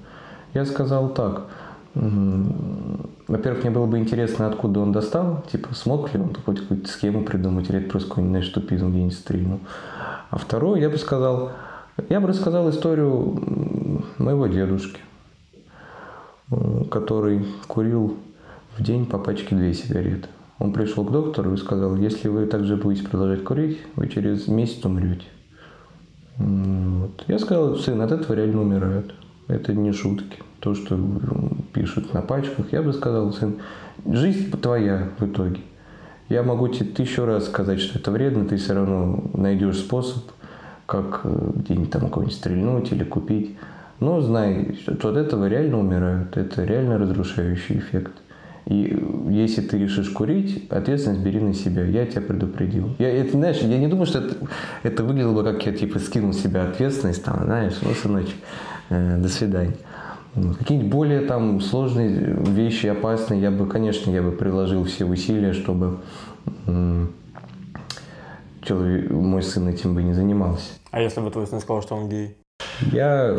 Я 0.55 0.65
сказал 0.65 1.11
так. 1.11 1.47
Во-первых, 1.95 3.65
мне 3.65 3.71
было 3.71 3.87
бы 3.87 3.99
интересно, 3.99 4.47
откуда 4.47 4.81
он 4.81 4.93
достал. 4.93 5.45
Типа, 5.51 5.75
смог 5.75 6.13
ли 6.13 6.21
он 6.21 6.35
хоть 6.45 6.61
какую-то 6.61 6.89
схему 6.89 7.25
придумать, 7.25 7.71
или 7.71 7.79
это 7.81 7.91
просто 7.91 8.09
какой-нибудь, 8.09 8.33
знаешь, 8.33 8.49
тупизм 8.49 8.91
где-нибудь 8.91 9.15
стрельнул. 9.15 9.61
А 10.31 10.39
второе, 10.39 10.81
я 10.81 10.91
бы 10.91 10.99
сказал, 10.99 11.53
я 12.09 12.21
бы 12.21 12.29
рассказал 12.29 12.69
историю 12.69 14.03
моего 14.19 14.47
дедушки, 14.47 15.01
который 16.91 17.47
курил 17.67 18.19
в 18.77 18.83
день 18.83 19.07
по 19.07 19.19
пачке 19.19 19.55
две 19.57 19.73
сигареты. 19.73 20.29
Он 20.59 20.73
пришел 20.73 21.05
к 21.05 21.13
доктору 21.13 21.53
и 21.53 21.59
сказал, 21.59 21.97
если 21.97 22.29
вы 22.29 22.47
также 22.47 22.77
будете 22.77 23.07
продолжать 23.07 23.45
курить, 23.45 23.79
вы 23.95 24.09
через 24.09 24.49
месяц 24.49 24.85
умрете. 24.85 25.27
Вот. 26.39 27.25
Я 27.27 27.39
сказал, 27.39 27.77
сын, 27.77 28.01
от 28.01 28.13
этого 28.13 28.35
реально 28.35 28.63
умирают. 28.63 29.15
Это 29.49 29.75
не 29.75 29.93
шутки. 29.93 30.39
То, 30.61 30.75
что 30.75 30.99
пишут 31.73 32.15
на 32.15 32.23
пачках, 32.23 32.73
я 32.73 32.83
бы 32.83 32.93
сказал, 32.93 33.33
сын, 33.33 33.57
жизнь 34.07 34.51
твоя 34.51 35.11
в 35.19 35.27
итоге. 35.27 35.61
Я 36.29 36.43
могу 36.43 36.69
тебе 36.69 36.87
тысячу 36.87 37.25
раз 37.25 37.47
сказать, 37.47 37.81
что 37.81 37.99
это 37.99 38.11
вредно, 38.11 38.47
ты 38.47 38.57
все 38.57 38.75
равно 38.75 39.23
найдешь 39.35 39.79
способ, 39.79 40.25
как 40.87 41.21
э, 41.23 41.51
где-нибудь 41.55 41.91
там 41.91 42.09
кого-нибудь 42.09 42.35
стрельнуть 42.35 42.91
или 42.91 43.05
купить. 43.05 43.57
Но 44.01 44.21
знай, 44.21 44.77
что 44.83 45.11
от 45.11 45.17
этого 45.17 45.47
реально 45.47 45.79
умирают. 45.79 46.37
Это 46.37 46.65
реально 46.65 46.99
разрушающий 46.99 47.79
эффект. 47.79 48.13
И 48.67 49.01
если 49.31 49.61
ты 49.61 49.79
решишь 49.79 50.11
курить, 50.11 50.69
ответственность 50.71 51.23
бери 51.23 51.39
на 51.39 51.55
себя. 51.55 51.85
Я 51.85 52.05
тебя 52.05 52.23
предупредил. 52.23 52.97
Я, 52.99 53.11
это, 53.11 53.33
знаешь, 53.33 53.59
я 53.59 53.79
не 53.79 53.87
думаю, 53.87 54.07
что 54.07 54.19
это, 54.19 54.35
это 54.83 55.05
выглядело 55.05 55.35
бы, 55.35 55.45
как 55.45 55.65
я 55.67 55.73
типа 55.73 56.01
скинул 56.01 56.33
с 56.33 56.41
себя 56.41 56.65
ответственность, 56.65 57.23
там, 57.25 57.45
знаешь, 57.45 57.75
ну, 57.83 57.91
сыночек, 57.95 58.35
э, 58.91 59.19
до 59.19 59.29
свидания. 59.29 59.77
Какие-нибудь 60.59 60.91
более 60.91 61.21
там 61.21 61.61
сложные 61.61 62.37
вещи, 62.47 62.89
опасные, 62.89 63.41
я 63.41 63.51
бы, 63.51 63.67
конечно, 63.67 64.11
я 64.11 64.21
бы 64.21 64.33
приложил 64.33 64.85
все 64.85 65.07
усилия, 65.07 65.55
чтобы 65.55 65.99
человек, 68.61 69.11
мой 69.11 69.43
сын 69.43 69.69
этим 69.69 69.95
бы 69.95 70.03
не 70.03 70.13
занимался. 70.13 70.73
А 70.91 71.01
если 71.01 71.21
бы 71.21 71.31
твой 71.31 71.47
сын 71.47 71.61
сказал, 71.61 71.83
что 71.83 71.95
он 71.95 72.09
гей? 72.09 72.37
Я 72.93 73.39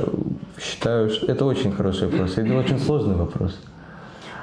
считаю, 0.59 1.09
что 1.09 1.27
это 1.27 1.45
очень 1.45 1.71
хороший 1.71 2.07
вопрос. 2.07 2.37
Это 2.37 2.57
очень 2.57 2.79
сложный 2.79 3.15
вопрос. 3.15 3.59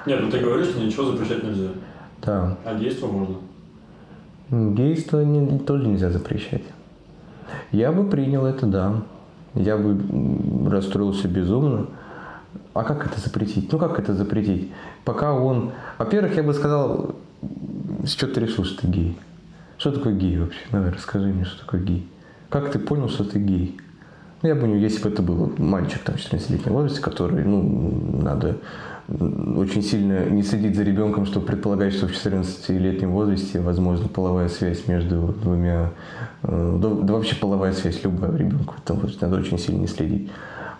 Нет, 0.06 0.20
ну 0.20 0.30
ты 0.30 0.38
говоришь, 0.38 0.68
что 0.68 0.80
ничего 0.80 1.12
запрещать 1.12 1.42
нельзя. 1.42 1.70
Да. 2.22 2.56
А 2.64 2.74
гейство 2.74 3.06
можно? 3.06 3.36
Гейство 4.50 5.24
не, 5.24 5.58
тоже 5.58 5.86
нельзя 5.86 6.10
запрещать. 6.10 6.62
Я 7.72 7.92
бы 7.92 8.08
принял 8.08 8.44
это, 8.44 8.66
да. 8.66 9.02
Я 9.54 9.76
бы 9.76 10.70
расстроился 10.70 11.28
безумно. 11.28 11.86
А 12.72 12.82
как 12.84 13.06
это 13.06 13.20
запретить? 13.20 13.72
Ну 13.72 13.78
как 13.78 13.98
это 13.98 14.14
запретить? 14.14 14.70
Пока 15.04 15.32
он... 15.32 15.72
Во-первых, 15.98 16.36
я 16.36 16.42
бы 16.42 16.52
сказал, 16.52 17.14
с 18.04 18.14
чего 18.14 18.32
ты 18.32 18.40
решил, 18.40 18.64
что 18.64 18.82
ты 18.82 18.88
гей? 18.88 19.18
Что 19.78 19.92
такое 19.92 20.14
гей 20.14 20.38
вообще? 20.38 20.60
Давай, 20.70 20.90
расскажи 20.90 21.28
мне, 21.28 21.44
что 21.44 21.60
такое 21.60 21.80
гей. 21.80 22.08
Как 22.48 22.70
ты 22.70 22.78
понял, 22.78 23.08
что 23.08 23.24
ты 23.24 23.38
гей? 23.38 23.78
Ну, 24.42 24.48
я 24.48 24.54
бы 24.54 24.68
не, 24.68 24.78
если 24.78 25.02
бы 25.02 25.08
это 25.08 25.22
был 25.22 25.52
мальчик 25.56 26.02
там 26.02 26.16
14-летнего 26.16 26.74
возраста, 26.74 27.00
который, 27.02 27.44
ну, 27.44 28.20
надо 28.22 28.56
очень 29.08 29.82
сильно 29.82 30.24
не 30.30 30.42
следить 30.42 30.76
за 30.76 30.82
ребенком, 30.82 31.26
чтобы 31.26 31.46
предполагать, 31.46 31.92
что 31.92 32.06
в 32.08 32.12
14-летнем 32.12 33.10
возрасте 33.10 33.60
возможно 33.60 34.08
половая 34.08 34.48
связь 34.48 34.88
между 34.88 35.34
двумя, 35.42 35.90
э, 36.42 36.78
да, 36.80 36.88
да 36.88 37.12
вообще 37.12 37.36
половая 37.36 37.72
связь 37.72 38.02
любая 38.02 38.34
ребенка, 38.34 38.74
там 38.84 39.02
надо 39.20 39.36
очень 39.36 39.58
сильно 39.58 39.80
не 39.80 39.88
следить. 39.88 40.30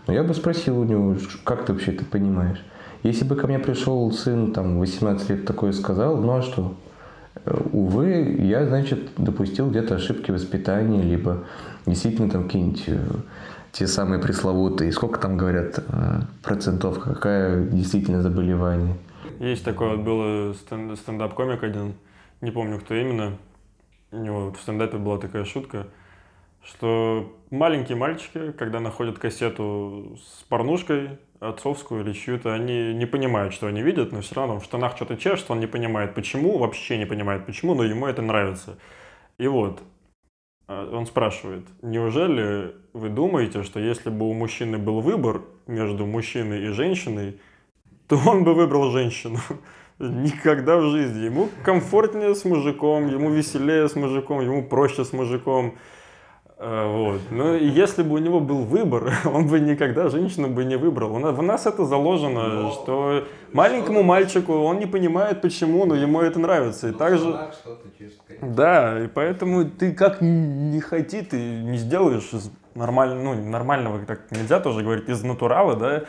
Но 0.07 0.15
я 0.15 0.23
бы 0.23 0.33
спросил 0.35 0.81
у 0.81 0.85
него, 0.85 1.17
как 1.45 1.67
ты 1.67 1.73
вообще 1.73 1.93
это 1.93 2.05
понимаешь? 2.05 2.63
Если 3.03 3.25
бы 3.25 3.37
ко 3.37 3.47
мне 3.47 3.59
пришел 3.59 4.11
сын, 4.13 4.53
там, 4.53 4.79
18 4.79 5.29
лет 5.29 5.45
такое 5.45 5.73
сказал, 5.73 6.17
ну 6.17 6.39
а 6.39 6.43
что? 6.43 6.75
Э, 7.45 7.61
увы, 7.73 8.37
я, 8.41 8.67
значит, 8.67 9.11
допустил 9.19 9.69
где-то 9.69 9.97
ошибки 9.97 10.31
воспитания, 10.31 11.03
либо 11.03 11.45
действительно 11.85 12.31
там 12.31 12.45
какие-нибудь 12.45 12.85
э, 12.87 12.99
те 13.75 13.87
самые 13.87 14.21
пресловутые, 14.21 14.91
сколько 14.93 15.21
там 15.21 15.37
говорят 15.37 15.79
э, 15.79 16.21
процентов, 16.43 16.99
какая 17.01 17.65
действительно 17.65 18.23
заболевание. 18.23 18.97
Есть 19.41 19.65
такой 19.65 19.97
вот 19.97 20.01
был 20.01 20.55
стендап-комик 20.97 21.63
один, 21.63 21.95
не 22.41 22.51
помню, 22.51 22.79
кто 22.79 22.95
именно, 22.95 23.37
у 24.13 24.19
него 24.19 24.53
в 24.53 24.61
стендапе 24.61 24.97
была 24.97 25.19
такая 25.19 25.45
шутка– 25.45 25.89
что 26.65 27.37
маленькие 27.51 27.97
мальчики, 27.97 28.53
когда 28.53 28.81
находят 28.81 29.19
кассету 29.19 30.19
с 30.19 30.43
порнушкой, 30.45 31.19
отцовскую 31.41 32.03
или 32.03 32.13
чью-то, 32.13 32.55
они 32.55 32.95
не 32.95 33.07
понимают, 33.07 33.53
что 33.53 33.67
они 33.67 33.83
видят, 33.83 34.13
но 34.13 34.23
все 34.23 34.35
равно 34.37 34.59
в 34.59 34.65
штанах 34.65 34.97
что-то 34.97 35.17
чешется, 35.17 35.53
он 35.53 35.61
не 35.61 35.67
понимает 35.67 36.15
почему, 36.15 36.59
вообще 36.59 36.97
не 36.97 37.05
понимает 37.05 37.45
почему, 37.45 37.75
но 37.75 37.85
ему 37.85 38.07
это 38.07 38.23
нравится. 38.23 38.79
И 39.37 39.47
вот, 39.47 39.83
он 40.67 41.07
спрашивает, 41.07 41.65
неужели 41.83 42.75
вы 42.93 43.09
думаете, 43.11 43.63
что 43.63 43.81
если 43.81 44.11
бы 44.11 44.29
у 44.29 44.33
мужчины 44.33 44.79
был 44.79 45.01
выбор 45.01 45.43
между 45.67 46.07
мужчиной 46.07 46.65
и 46.65 46.69
женщиной, 46.69 47.39
то 48.09 48.19
он 48.27 48.45
бы 48.45 48.55
выбрал 48.55 48.91
женщину? 48.91 49.39
Никогда 49.99 50.79
в 50.79 50.91
жизни. 50.91 51.25
Ему 51.25 51.49
комфортнее 51.63 52.35
с 52.35 52.45
мужиком, 52.45 53.09
ему 53.09 53.31
веселее 53.31 53.89
с 53.89 53.95
мужиком, 53.95 54.41
ему 54.41 54.65
проще 54.65 55.05
с 55.05 55.13
мужиком. 55.13 55.75
Э, 56.59 56.87
вот. 56.87 57.21
Ну, 57.31 57.55
если 57.57 58.03
бы 58.03 58.15
у 58.15 58.19
него 58.19 58.41
был 58.41 58.65
выбор, 58.65 59.13
он 59.25 59.49
бы 59.49 59.61
никогда 59.61 60.09
женщину 60.09 60.49
бы 60.49 60.65
не 60.65 60.77
выбрал. 60.77 61.11
В 61.11 61.43
нас 61.43 61.67
это 61.67 61.85
заложено, 61.85 62.49
но, 62.49 62.71
что 62.71 63.25
маленькому 63.53 64.03
мальчику 64.03 64.53
он 64.55 64.79
не 64.79 64.87
понимает 64.87 65.41
почему, 65.41 65.85
но 65.85 65.95
ему 65.95 66.21
это 66.21 66.39
нравится. 66.39 66.89
И 66.89 66.93
но 66.93 66.99
также... 66.99 67.27
Да, 68.41 69.05
и 69.05 69.09
поэтому 69.09 69.65
ты 69.65 69.93
как 69.93 70.21
не 70.21 70.81
хоти, 70.81 71.23
ты 71.23 71.37
не 71.39 71.79
сделаешь 71.79 72.33
из 72.33 72.51
нормально, 72.75 73.23
ну, 73.23 73.51
нормального, 73.51 74.05
так 74.05 74.31
нельзя 74.31 74.61
тоже 74.61 74.83
говорить, 74.83 75.09
из 75.09 75.23
натурала, 75.23 75.77
да, 75.77 76.03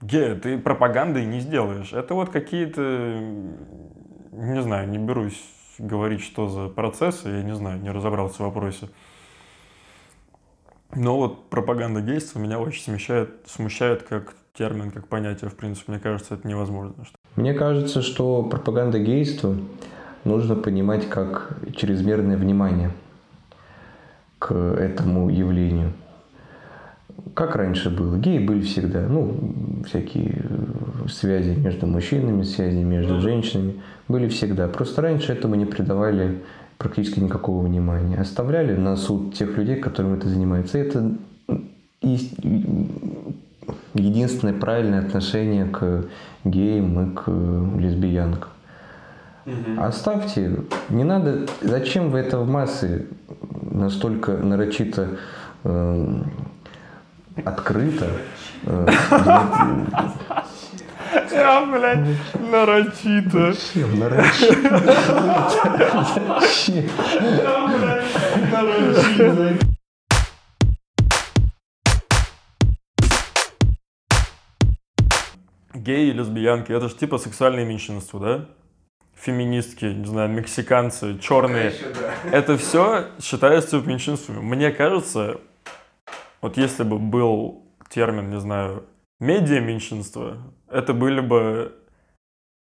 ге, 0.00 0.34
ты 0.34 0.58
пропагандой 0.58 1.24
не 1.24 1.40
сделаешь. 1.40 1.92
Это 1.92 2.14
вот 2.14 2.30
какие-то, 2.30 2.82
не 4.32 4.62
знаю, 4.62 4.88
не 4.88 4.98
берусь 4.98 5.42
говорить, 5.78 6.22
что 6.22 6.48
за 6.48 6.68
процессы, 6.68 7.28
я 7.28 7.42
не 7.42 7.54
знаю, 7.54 7.80
не 7.80 7.90
разобрался 7.90 8.36
в 8.36 8.40
вопросе. 8.40 8.88
Но 10.94 11.16
вот 11.16 11.48
пропаганда 11.50 12.00
гейства 12.00 12.38
меня 12.38 12.58
очень 12.58 12.82
смущает, 12.82 13.30
смущает 13.46 14.02
как 14.02 14.34
термин, 14.54 14.90
как 14.90 15.06
понятие, 15.06 15.50
в 15.50 15.54
принципе. 15.54 15.92
Мне 15.92 16.00
кажется, 16.00 16.34
это 16.34 16.46
невозможно. 16.46 16.94
Мне 17.36 17.54
кажется, 17.54 18.02
что 18.02 18.42
пропаганда 18.42 18.98
гейства 18.98 19.56
нужно 20.24 20.56
понимать 20.56 21.08
как 21.08 21.58
чрезмерное 21.76 22.36
внимание 22.36 22.90
к 24.38 24.52
этому 24.52 25.30
явлению. 25.30 25.92
Как 27.34 27.54
раньше 27.54 27.90
было? 27.90 28.16
Геи 28.16 28.38
были 28.38 28.62
всегда. 28.62 29.06
Ну, 29.06 29.82
всякие 29.86 30.42
связи 31.08 31.50
между 31.50 31.86
мужчинами, 31.86 32.42
связи 32.42 32.78
между 32.78 33.20
женщинами 33.20 33.80
были 34.08 34.28
всегда. 34.28 34.68
Просто 34.68 35.02
раньше 35.02 35.32
этому 35.32 35.54
не 35.54 35.66
придавали 35.66 36.42
практически 36.80 37.20
никакого 37.20 37.66
внимания. 37.66 38.16
Оставляли 38.16 38.74
на 38.74 38.96
суд 38.96 39.34
тех 39.34 39.54
людей, 39.58 39.76
которым 39.76 40.14
это 40.14 40.28
занимается. 40.28 40.78
И 40.78 40.80
это 40.80 41.14
единственное 43.92 44.54
правильное 44.54 45.00
отношение 45.00 45.66
к 45.66 46.06
геям 46.44 47.12
и 47.12 47.14
к 47.14 47.30
лесбиянкам. 47.78 48.48
Угу. 49.44 49.82
Оставьте, 49.82 50.56
не 50.88 51.04
надо, 51.04 51.46
зачем 51.60 52.10
вы 52.10 52.20
это 52.20 52.38
в 52.38 52.48
массы 52.48 53.08
настолько 53.70 54.38
нарочито 54.38 55.18
э, 55.64 56.22
открыто 57.44 58.06
э, 58.64 58.88
Я, 61.12 61.66
блядь, 61.66 62.06
нарочито. 62.34 63.52
Зачем 63.52 63.98
нарочито? 63.98 64.80
Зачем? 66.40 66.84
Я, 67.36 67.66
блядь, 67.66 68.52
нарочито. 68.52 69.66
Геи 75.74 76.10
и 76.10 76.12
лесбиянки, 76.12 76.72
это 76.72 76.88
же 76.88 76.94
типа 76.94 77.18
сексуальное 77.18 77.64
меньшинство, 77.64 78.18
да? 78.18 78.46
Феминистки, 79.16 79.86
не 79.86 80.04
знаю, 80.04 80.28
мексиканцы, 80.28 81.18
черные. 81.18 81.72
Это 82.30 82.56
все 82.56 83.06
считается 83.20 83.80
меньшинством. 83.80 84.44
Мне 84.44 84.70
кажется, 84.70 85.40
вот 86.40 86.56
если 86.56 86.84
бы 86.84 86.98
был 86.98 87.64
термин, 87.88 88.30
не 88.30 88.38
знаю, 88.38 88.84
медиа-меньшинство, 89.20 90.36
это 90.68 90.92
были 90.94 91.20
бы 91.20 91.74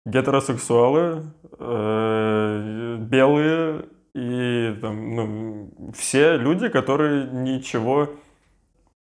гетеросексуалы, 0.07 1.25
э, 1.59 2.97
белые 3.01 3.85
и 4.15 4.75
там, 4.81 5.15
ну, 5.15 5.93
все 5.95 6.37
люди, 6.37 6.69
которые 6.69 7.27
ничего 7.27 8.09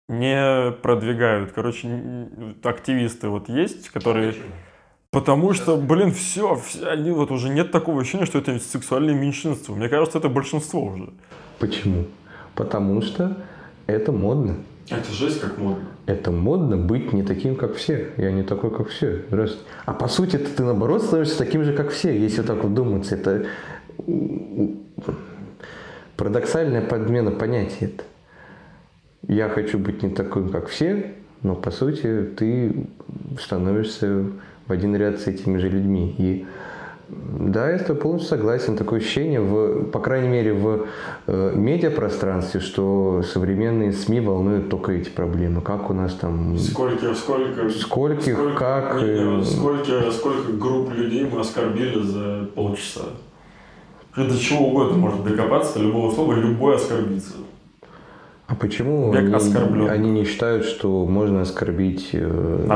не 0.07 0.71
продвигают. 0.71 1.51
Короче, 1.51 2.27
активисты 2.63 3.29
вот 3.29 3.49
есть, 3.49 3.89
которые... 3.89 4.35
Потому 5.11 5.51
что, 5.51 5.75
блин, 5.75 6.11
все, 6.13 6.55
все, 6.55 6.87
они 6.87 7.11
вот 7.11 7.31
уже 7.31 7.49
нет 7.49 7.71
такого 7.71 8.01
ощущения, 8.01 8.25
что 8.25 8.39
это 8.39 8.57
сексуальное 8.59 9.13
меньшинство. 9.13 9.75
Мне 9.75 9.89
кажется, 9.89 10.19
это 10.19 10.29
большинство 10.29 10.85
уже. 10.85 11.09
Почему? 11.59 12.05
Потому 12.55 13.01
что 13.01 13.35
это 13.87 14.13
модно. 14.13 14.55
Это 14.91 15.11
жесть 15.11 15.39
как 15.39 15.57
модно. 15.57 15.85
Это 16.05 16.31
модно 16.31 16.75
быть 16.75 17.13
не 17.13 17.23
таким, 17.23 17.55
как 17.55 17.75
все. 17.75 18.09
Я 18.17 18.31
не 18.31 18.43
такой, 18.43 18.75
как 18.75 18.89
все. 18.89 19.23
Здравствуйте. 19.29 19.65
А 19.85 19.93
по 19.93 20.07
сути, 20.07 20.37
ты 20.37 20.63
наоборот 20.63 21.03
становишься 21.03 21.37
таким 21.37 21.63
же, 21.63 21.73
как 21.73 21.91
все, 21.91 22.17
если 22.17 22.41
так 22.41 22.61
вот 22.63 22.73
думаться. 22.73 23.15
Это 23.15 23.45
парадоксальная 26.17 26.81
подмена 26.81 27.31
понятия. 27.31 27.85
Это. 27.85 28.03
я 29.27 29.47
хочу 29.47 29.79
быть 29.79 30.03
не 30.03 30.09
таким, 30.09 30.49
как 30.49 30.67
все, 30.67 31.15
но 31.41 31.55
по 31.55 31.71
сути 31.71 32.29
ты 32.37 32.87
становишься 33.39 34.25
в 34.67 34.71
один 34.71 34.95
ряд 34.95 35.19
с 35.19 35.27
этими 35.27 35.57
же 35.57 35.69
людьми. 35.69 36.13
И 36.17 36.45
да, 37.11 37.69
я 37.69 37.79
с 37.79 37.83
тобой 37.83 38.01
полностью 38.01 38.29
согласен. 38.29 38.77
Такое 38.77 38.99
ощущение, 38.99 39.41
в, 39.41 39.85
по 39.85 39.99
крайней 39.99 40.29
мере, 40.29 40.53
в 40.53 40.87
э, 41.27 41.53
медиапространстве, 41.55 42.59
что 42.59 43.21
современные 43.23 43.91
СМИ 43.91 44.21
волнуют 44.21 44.69
только 44.69 44.93
эти 44.93 45.09
проблемы. 45.09 45.61
Как 45.61 45.89
у 45.89 45.93
нас 45.93 46.13
там... 46.13 46.57
Сколько, 46.57 47.13
сколько... 47.13 47.69
Скольких, 47.69 48.33
сколько, 48.33 48.57
как... 48.57 49.01
не, 49.01 49.41
э, 49.41 49.43
сколько, 49.43 50.11
сколько 50.11 50.53
групп 50.53 50.93
людей 50.93 51.27
мы 51.29 51.41
оскорбили 51.41 52.01
за 52.01 52.47
полчаса? 52.55 53.01
До 54.15 54.37
чего 54.37 54.67
угодно 54.67 54.97
может 54.97 55.23
докопаться, 55.23 55.79
до 55.79 55.85
любого 55.85 56.13
слова, 56.13 56.33
любой 56.33 56.75
оскорбиться. 56.75 57.33
А 58.47 58.55
почему 58.55 59.13
Век 59.13 59.33
они, 59.33 59.87
они 59.87 60.11
не 60.11 60.25
считают, 60.25 60.65
что 60.65 61.05
можно 61.05 61.41
оскорбить 61.41 62.09
э, 62.11 62.67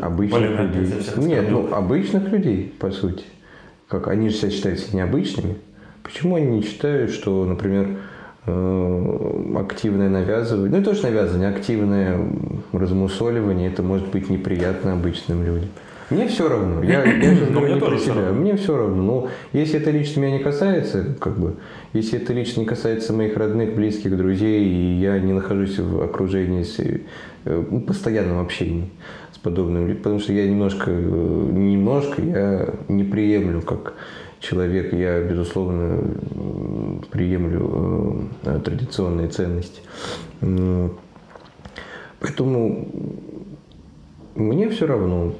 обычных 0.00 0.40
Блин, 0.40 0.84
людей? 0.84 1.02
Нет, 1.16 1.46
ну 1.50 1.72
обычных 1.72 2.30
людей, 2.30 2.74
по 2.78 2.90
сути. 2.90 3.24
Как 3.88 4.08
они 4.08 4.28
же 4.28 4.36
себя 4.36 4.50
считаются 4.50 4.96
необычными. 4.96 5.56
Почему 6.02 6.36
они 6.36 6.58
не 6.58 6.62
считают, 6.62 7.10
что, 7.10 7.44
например, 7.44 7.96
э, 8.46 9.54
активное 9.56 10.08
навязывание, 10.08 10.70
ну 10.70 10.78
не 10.78 10.84
то, 10.84 10.94
что 10.94 11.08
навязывание, 11.08 11.48
активное 11.48 12.18
размусоливание, 12.72 13.70
это 13.70 13.82
может 13.82 14.08
быть 14.10 14.28
неприятно 14.28 14.92
обычным 14.92 15.44
людям. 15.44 15.70
Мне 16.10 16.28
все 16.28 16.48
равно. 16.48 16.82
Я, 16.82 17.04
я 17.04 17.34
сейчас 17.34 17.48
Ну, 17.50 17.60
говорю 17.60 17.66
мне 17.66 17.74
не 17.74 17.80
про 17.80 17.98
себя. 17.98 18.32
Мне 18.32 18.56
все 18.56 18.76
равно. 18.76 19.02
Но 19.02 19.28
если 19.52 19.80
это 19.80 19.90
лично 19.90 20.20
меня 20.20 20.38
не 20.38 20.42
касается, 20.44 21.14
как 21.18 21.38
бы, 21.38 21.54
если 21.92 22.20
это 22.20 22.32
лично 22.32 22.60
не 22.60 22.66
касается 22.66 23.12
моих 23.12 23.36
родных, 23.36 23.74
близких, 23.74 24.16
друзей, 24.16 24.64
и 24.64 25.00
я 25.00 25.18
не 25.18 25.32
нахожусь 25.32 25.78
в 25.78 26.02
окружении, 26.02 26.62
с, 26.62 26.78
э, 26.78 26.98
ну, 27.44 27.80
постоянном 27.80 28.40
общении 28.40 28.90
с 29.32 29.38
подобными 29.38 29.88
людьми, 29.88 30.02
потому 30.02 30.20
что 30.20 30.32
я 30.32 30.46
немножко, 30.46 30.90
э, 30.90 31.50
немножко, 31.52 32.22
я 32.22 32.68
не 32.88 33.04
приемлю 33.04 33.62
как 33.62 33.94
человек, 34.40 34.92
я, 34.92 35.20
безусловно, 35.22 35.98
приемлю 37.10 38.28
э, 38.44 38.60
традиционные 38.62 39.28
ценности. 39.28 39.80
М, 40.42 40.92
Поэтому 42.20 42.88
мне 44.34 44.70
все 44.70 44.86
равно, 44.86 45.34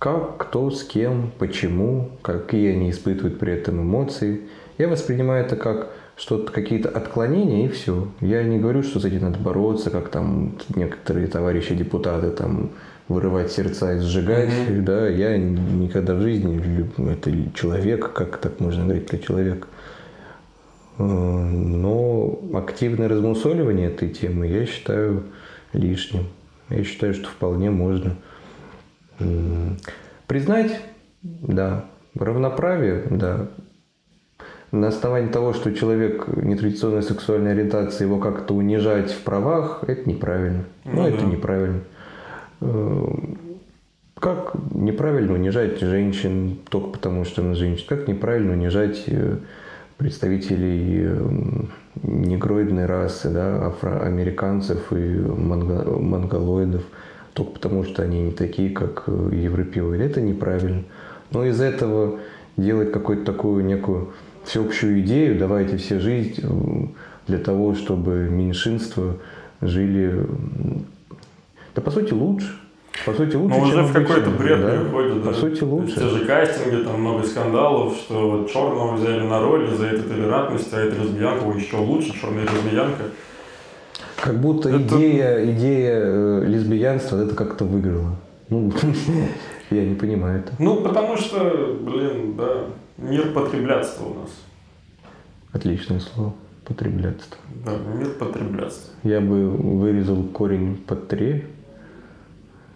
как, 0.00 0.38
кто, 0.38 0.70
с 0.70 0.82
кем, 0.82 1.30
почему, 1.38 2.08
какие 2.22 2.72
они 2.72 2.90
испытывают 2.90 3.38
при 3.38 3.52
этом 3.52 3.82
эмоции. 3.82 4.40
Я 4.78 4.88
воспринимаю 4.88 5.44
это 5.44 5.56
как 5.56 5.90
что-то, 6.16 6.50
какие-то 6.50 6.88
отклонения 6.88 7.66
и 7.66 7.68
все. 7.68 8.08
Я 8.22 8.42
не 8.42 8.58
говорю, 8.58 8.82
что 8.82 8.98
с 8.98 9.04
этим 9.04 9.20
надо 9.20 9.38
бороться, 9.38 9.90
как 9.90 10.08
там 10.08 10.54
некоторые 10.74 11.26
товарищи 11.26 11.74
депутаты 11.74 12.30
там 12.30 12.70
вырывать 13.08 13.52
сердца 13.52 13.92
и 13.94 13.98
сжигать. 13.98 14.48
Мгм. 14.70 14.84
Да, 14.86 15.06
я 15.06 15.36
никогда 15.36 16.14
в 16.14 16.22
жизни, 16.22 16.56
лю- 16.56 17.10
это 17.10 17.30
человек, 17.54 18.10
как 18.14 18.38
так 18.38 18.58
можно 18.58 18.84
говорить 18.84 19.06
про 19.06 19.18
человека. 19.18 19.68
Э, 20.98 21.02
Но 21.02 22.38
активное 22.54 23.08
размусоливание 23.08 23.88
этой 23.88 24.08
темы 24.08 24.46
я 24.46 24.64
считаю 24.64 25.24
лишним. 25.74 26.24
Я 26.70 26.84
считаю, 26.84 27.12
что 27.12 27.28
вполне 27.28 27.70
можно 27.70 28.16
признать, 30.26 30.80
да, 31.22 31.84
равноправие, 32.14 33.04
да. 33.10 33.48
На 34.72 34.88
основании 34.88 35.28
того, 35.32 35.52
что 35.52 35.74
человек 35.74 36.28
нетрадиционной 36.28 37.02
сексуальной 37.02 37.52
ориентации, 37.52 38.04
его 38.04 38.18
как-то 38.18 38.54
унижать 38.54 39.10
в 39.10 39.22
правах, 39.22 39.82
это 39.88 40.08
неправильно. 40.08 40.64
Ну, 40.84 40.92
Ну 40.92 41.08
это 41.08 41.18
да. 41.18 41.26
неправильно. 41.26 41.80
Э, 42.60 43.06
Как 44.14 44.52
неправильно 44.72 45.32
унижать 45.34 45.80
женщин 45.80 46.58
только 46.68 46.90
потому, 46.90 47.24
что 47.24 47.42
она 47.42 47.54
женщина? 47.54 47.88
Как 47.88 48.06
неправильно 48.06 48.52
унижать 48.52 49.02
э, 49.08 49.38
представителей 49.96 51.02
э, 51.04 51.30
негроидной 52.04 52.86
расы, 52.86 53.28
да, 53.30 53.66
афроамериканцев 53.66 54.92
и 54.92 54.96
монголоидов 54.96 56.82
только 57.34 57.52
потому, 57.52 57.84
что 57.84 58.02
они 58.02 58.20
не 58.22 58.32
такие, 58.32 58.70
как 58.70 59.04
э, 59.06 59.30
европеоиды. 59.32 60.02
Это 60.02 60.20
неправильно. 60.20 60.82
Но 61.30 61.44
из 61.44 61.60
этого 61.60 62.18
делать 62.56 62.92
какую-то 62.92 63.24
такую 63.24 63.64
некую 63.64 64.10
всеобщую 64.44 65.00
идею, 65.00 65.38
давайте 65.38 65.76
все 65.76 65.98
жить 66.00 66.40
э, 66.42 66.48
для 67.26 67.38
того, 67.38 67.74
чтобы 67.74 68.28
меньшинства 68.30 69.16
жили, 69.60 70.10
м, 70.10 70.86
да 71.74 71.82
по 71.82 71.90
сути 71.90 72.12
лучше. 72.12 72.48
По 73.06 73.12
сути 73.14 73.36
лучше, 73.36 73.56
Ну, 73.56 73.62
уже 73.64 73.82
в 73.82 73.92
какой-то 73.92 74.30
бред 74.30 74.60
да. 74.60 74.76
переходит. 74.76 75.22
По 75.22 75.30
да. 75.30 75.34
сути 75.34 75.60
То 75.60 75.66
лучше. 75.66 75.90
есть 75.92 75.96
те 76.02 76.08
же 76.08 76.24
кастинги, 76.26 76.84
там 76.84 77.00
много 77.00 77.24
скандалов, 77.24 77.94
что 77.96 78.46
черного 78.52 78.96
взяли 78.96 79.20
на 79.22 79.40
роль 79.40 79.68
за 79.70 79.86
эту 79.86 80.08
толерантность, 80.08 80.72
а 80.74 80.80
эта 80.80 81.00
лесбиянка 81.00 81.48
еще 81.56 81.76
лучше, 81.76 82.12
черная 82.20 82.42
лесбиянка. 82.44 83.04
Как 84.22 84.38
будто 84.40 84.68
Это- 84.68 84.82
идея, 84.82 85.44
идея 85.52 86.00
э, 86.02 86.44
лесбиянства 86.46 87.22
это 87.22 87.34
как-то 87.34 87.64
выиграла. 87.64 88.16
Ну, 88.48 88.72
я 89.70 89.84
не 89.84 89.94
понимаю 89.94 90.40
это. 90.40 90.52
Ну, 90.58 90.82
потому 90.82 91.16
что, 91.16 91.78
блин, 91.80 92.36
да, 92.36 92.64
мир 92.98 93.32
потреблятства 93.32 94.04
у 94.06 94.14
нас. 94.20 94.30
Отличное 95.52 96.00
слово. 96.00 96.34
Потреблятство. 96.64 97.36
Да, 97.64 97.72
мир 97.98 98.10
потреблятства. 98.10 98.92
Я 99.02 99.20
бы 99.20 99.48
вырезал 99.50 100.22
корень 100.24 100.76
под 100.86 101.08
три. 101.08 101.44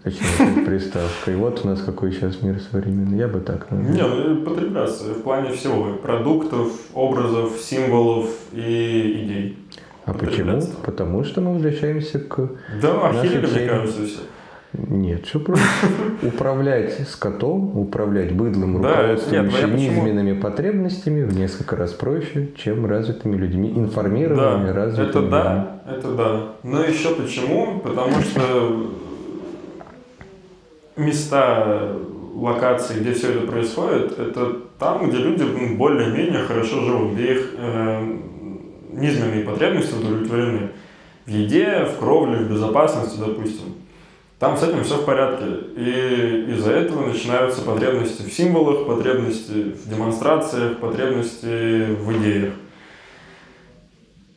Точнее, 0.02 0.64
приставкой. 0.66 1.36
Вот 1.36 1.64
у 1.64 1.68
нас 1.68 1.80
какой 1.80 2.12
сейчас 2.12 2.42
мир 2.42 2.60
современный. 2.60 3.16
Я 3.18 3.28
бы 3.28 3.40
так 3.40 3.70
назвал. 3.70 3.92
Не, 3.94 4.02
ну 4.02 4.34
и 4.34 4.44
потреблятство 4.44 5.14
в 5.14 5.22
плане 5.22 5.52
всего. 5.52 5.94
Продуктов, 6.02 6.72
образов, 6.92 7.58
символов 7.58 8.28
и 8.52 9.22
идей. 9.24 9.58
А 10.06 10.12
почему? 10.12 10.60
Потому 10.84 11.24
что 11.24 11.40
мы 11.40 11.54
возвращаемся 11.54 12.18
к... 12.18 12.50
Да, 12.82 13.08
охерели, 13.08 13.46
мне 13.46 13.68
кажется, 13.68 14.04
все. 14.06 14.18
Нет, 14.76 15.24
все 15.24 15.38
просто. 15.38 15.64
Управлять 16.22 17.08
скотом, 17.08 17.78
управлять 17.78 18.32
быдлом, 18.32 18.82
Да, 18.82 18.88
руководствующим 18.88 19.44
нет, 19.44 19.70
ну 19.70 19.76
низменными 19.76 20.40
потребностями 20.40 21.22
в 21.22 21.36
несколько 21.36 21.76
раз 21.76 21.92
проще, 21.92 22.48
чем 22.56 22.84
развитыми 22.84 23.36
людьми, 23.36 23.72
информированными, 23.76 24.66
Да, 24.68 24.74
развитыми 24.74 25.08
это 25.10 25.18
людьми. 25.20 25.30
да, 25.30 25.82
это 25.88 26.08
да. 26.14 26.40
Но 26.64 26.82
еще 26.82 27.14
почему? 27.14 27.78
Потому 27.78 28.20
что 28.20 28.90
места, 30.96 31.92
локации, 32.34 33.00
где 33.00 33.12
все 33.12 33.30
это 33.32 33.46
происходит, 33.46 34.18
это 34.18 34.56
там, 34.78 35.08
где 35.08 35.18
люди 35.18 35.42
ну, 35.42 35.76
более-менее 35.76 36.42
хорошо 36.42 36.80
живут, 36.80 37.12
где 37.12 37.34
их 37.34 37.54
э, 37.56 38.16
низменные 39.00 39.44
потребности 39.44 39.94
удовлетворены. 39.94 40.70
В 41.26 41.30
еде, 41.30 41.84
в 41.84 41.98
кровле, 41.98 42.38
в 42.38 42.50
безопасности, 42.50 43.18
допустим. 43.18 43.74
Там 44.38 44.56
с 44.56 44.62
этим 44.62 44.84
все 44.84 44.98
в 44.98 45.04
порядке. 45.04 45.46
И 45.76 46.46
из-за 46.50 46.72
этого 46.72 47.06
начинаются 47.06 47.62
потребности 47.62 48.22
в 48.22 48.32
символах, 48.32 48.86
потребности 48.86 49.72
в 49.72 49.88
демонстрациях, 49.88 50.78
потребности 50.78 51.86
в 51.94 52.12
идеях. 52.18 52.54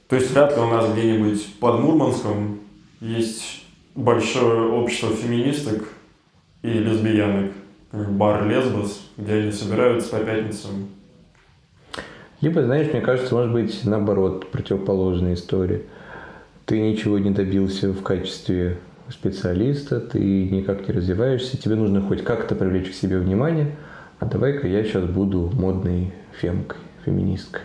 То 0.07 0.15
есть 0.15 0.31
вряд 0.31 0.55
ли 0.55 0.63
у 0.63 0.67
нас 0.67 0.89
где-нибудь 0.93 1.59
под 1.59 1.79
Мурманском 1.81 2.59
есть 3.01 3.65
большое 3.95 4.71
общество 4.71 5.09
феминисток 5.09 5.83
и 6.61 6.69
лесбиянок. 6.69 7.51
Бар 7.91 8.47
Лесбос, 8.47 9.09
где 9.17 9.33
они 9.33 9.51
собираются 9.51 10.09
по 10.09 10.23
пятницам. 10.23 10.89
Либо, 12.41 12.63
знаешь, 12.63 12.91
мне 12.91 13.01
кажется, 13.01 13.33
может 13.33 13.51
быть, 13.51 13.81
наоборот, 13.83 14.51
противоположная 14.51 15.33
история. 15.33 15.81
Ты 16.65 16.79
ничего 16.79 17.17
не 17.17 17.31
добился 17.31 17.91
в 17.91 18.03
качестве 18.03 18.77
специалиста, 19.09 19.99
ты 20.01 20.19
никак 20.49 20.87
не 20.87 20.93
развиваешься, 20.93 21.57
тебе 21.57 21.75
нужно 21.75 22.01
хоть 22.01 22.23
как-то 22.23 22.55
привлечь 22.55 22.89
к 22.89 22.93
себе 22.93 23.17
внимание, 23.17 23.75
а 24.19 24.25
давай-ка 24.25 24.67
я 24.67 24.83
сейчас 24.83 25.05
буду 25.05 25.49
модной 25.53 26.13
фемкой, 26.39 26.77
феминисткой. 27.05 27.61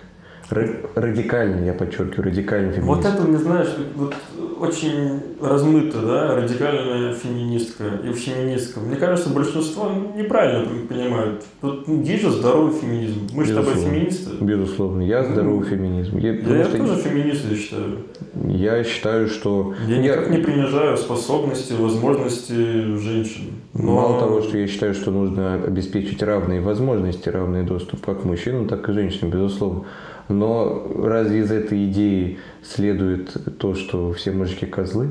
Ра- 0.50 0.88
радикальной, 0.94 1.66
я 1.66 1.72
подчеркиваю, 1.74 2.26
радикальной 2.28 2.80
Вот 2.80 3.00
феминисткой. 3.00 3.12
это, 3.14 3.30
не 3.30 3.36
знаешь, 3.36 3.76
вот 3.96 4.14
очень 4.62 5.20
размыто, 5.40 5.98
да, 6.00 6.36
радикальная 6.36 7.12
феминистка 7.14 7.84
и 8.04 8.12
феминистка. 8.12 8.78
Мне 8.78 8.96
кажется, 8.96 9.30
большинство 9.30 9.90
неправильно 10.16 10.68
понимают. 10.88 11.44
Тут 11.60 11.88
ну, 11.88 12.00
есть 12.02 12.22
же 12.22 12.30
здоровый 12.30 12.72
феминизм. 12.72 13.28
Мы 13.34 13.44
же 13.44 13.52
с 13.52 13.56
тобой 13.56 13.74
феминисты. 13.74 14.30
Безусловно, 14.40 15.02
я 15.02 15.24
здоровый 15.24 15.68
феминизм. 15.68 16.16
Я, 16.18 16.34
Я, 16.34 16.38
потому 16.38 16.56
я 16.56 16.64
что 16.64 16.78
тоже 16.78 17.00
феминист, 17.00 17.44
я 17.50 17.56
считаю. 17.56 17.98
я 18.46 18.84
считаю, 18.84 19.28
что 19.28 19.74
Я 19.88 19.98
никак 19.98 20.30
не 20.30 20.38
принижаю 20.38 20.96
способности, 20.96 21.72
возможности 21.72 22.52
женщин. 22.98 23.54
Но... 23.74 23.94
Мало 23.94 24.20
того, 24.20 24.42
что 24.42 24.58
я 24.58 24.68
считаю, 24.68 24.94
что 24.94 25.10
нужно 25.10 25.54
обеспечить 25.54 26.22
равные 26.22 26.60
возможности, 26.60 27.28
равный 27.28 27.64
доступ 27.64 28.04
как 28.04 28.24
мужчинам, 28.24 28.68
так 28.68 28.88
и 28.88 28.92
женщинам, 28.92 29.32
безусловно. 29.32 29.84
Но 30.32 30.86
разве 31.02 31.40
из 31.40 31.50
этой 31.50 31.86
идеи 31.86 32.38
следует 32.62 33.58
то, 33.58 33.74
что 33.74 34.12
все 34.12 34.32
мужики 34.32 34.66
козлы? 34.66 35.08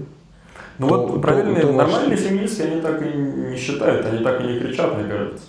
Ну 0.80 0.88
То- 0.90 1.08
вот 1.08 1.22
правильные, 1.22 1.62
то 1.62 1.72
нормальные 1.72 2.18
феминистки, 2.18 2.62
они 2.64 2.82
так 2.82 3.02
и 3.02 3.18
не 3.18 3.56
считают, 3.56 4.06
они 4.06 4.24
так 4.24 4.42
и 4.42 4.48
не 4.48 4.60
кричат, 4.60 4.98
мне 4.98 5.08
кажется. 5.08 5.46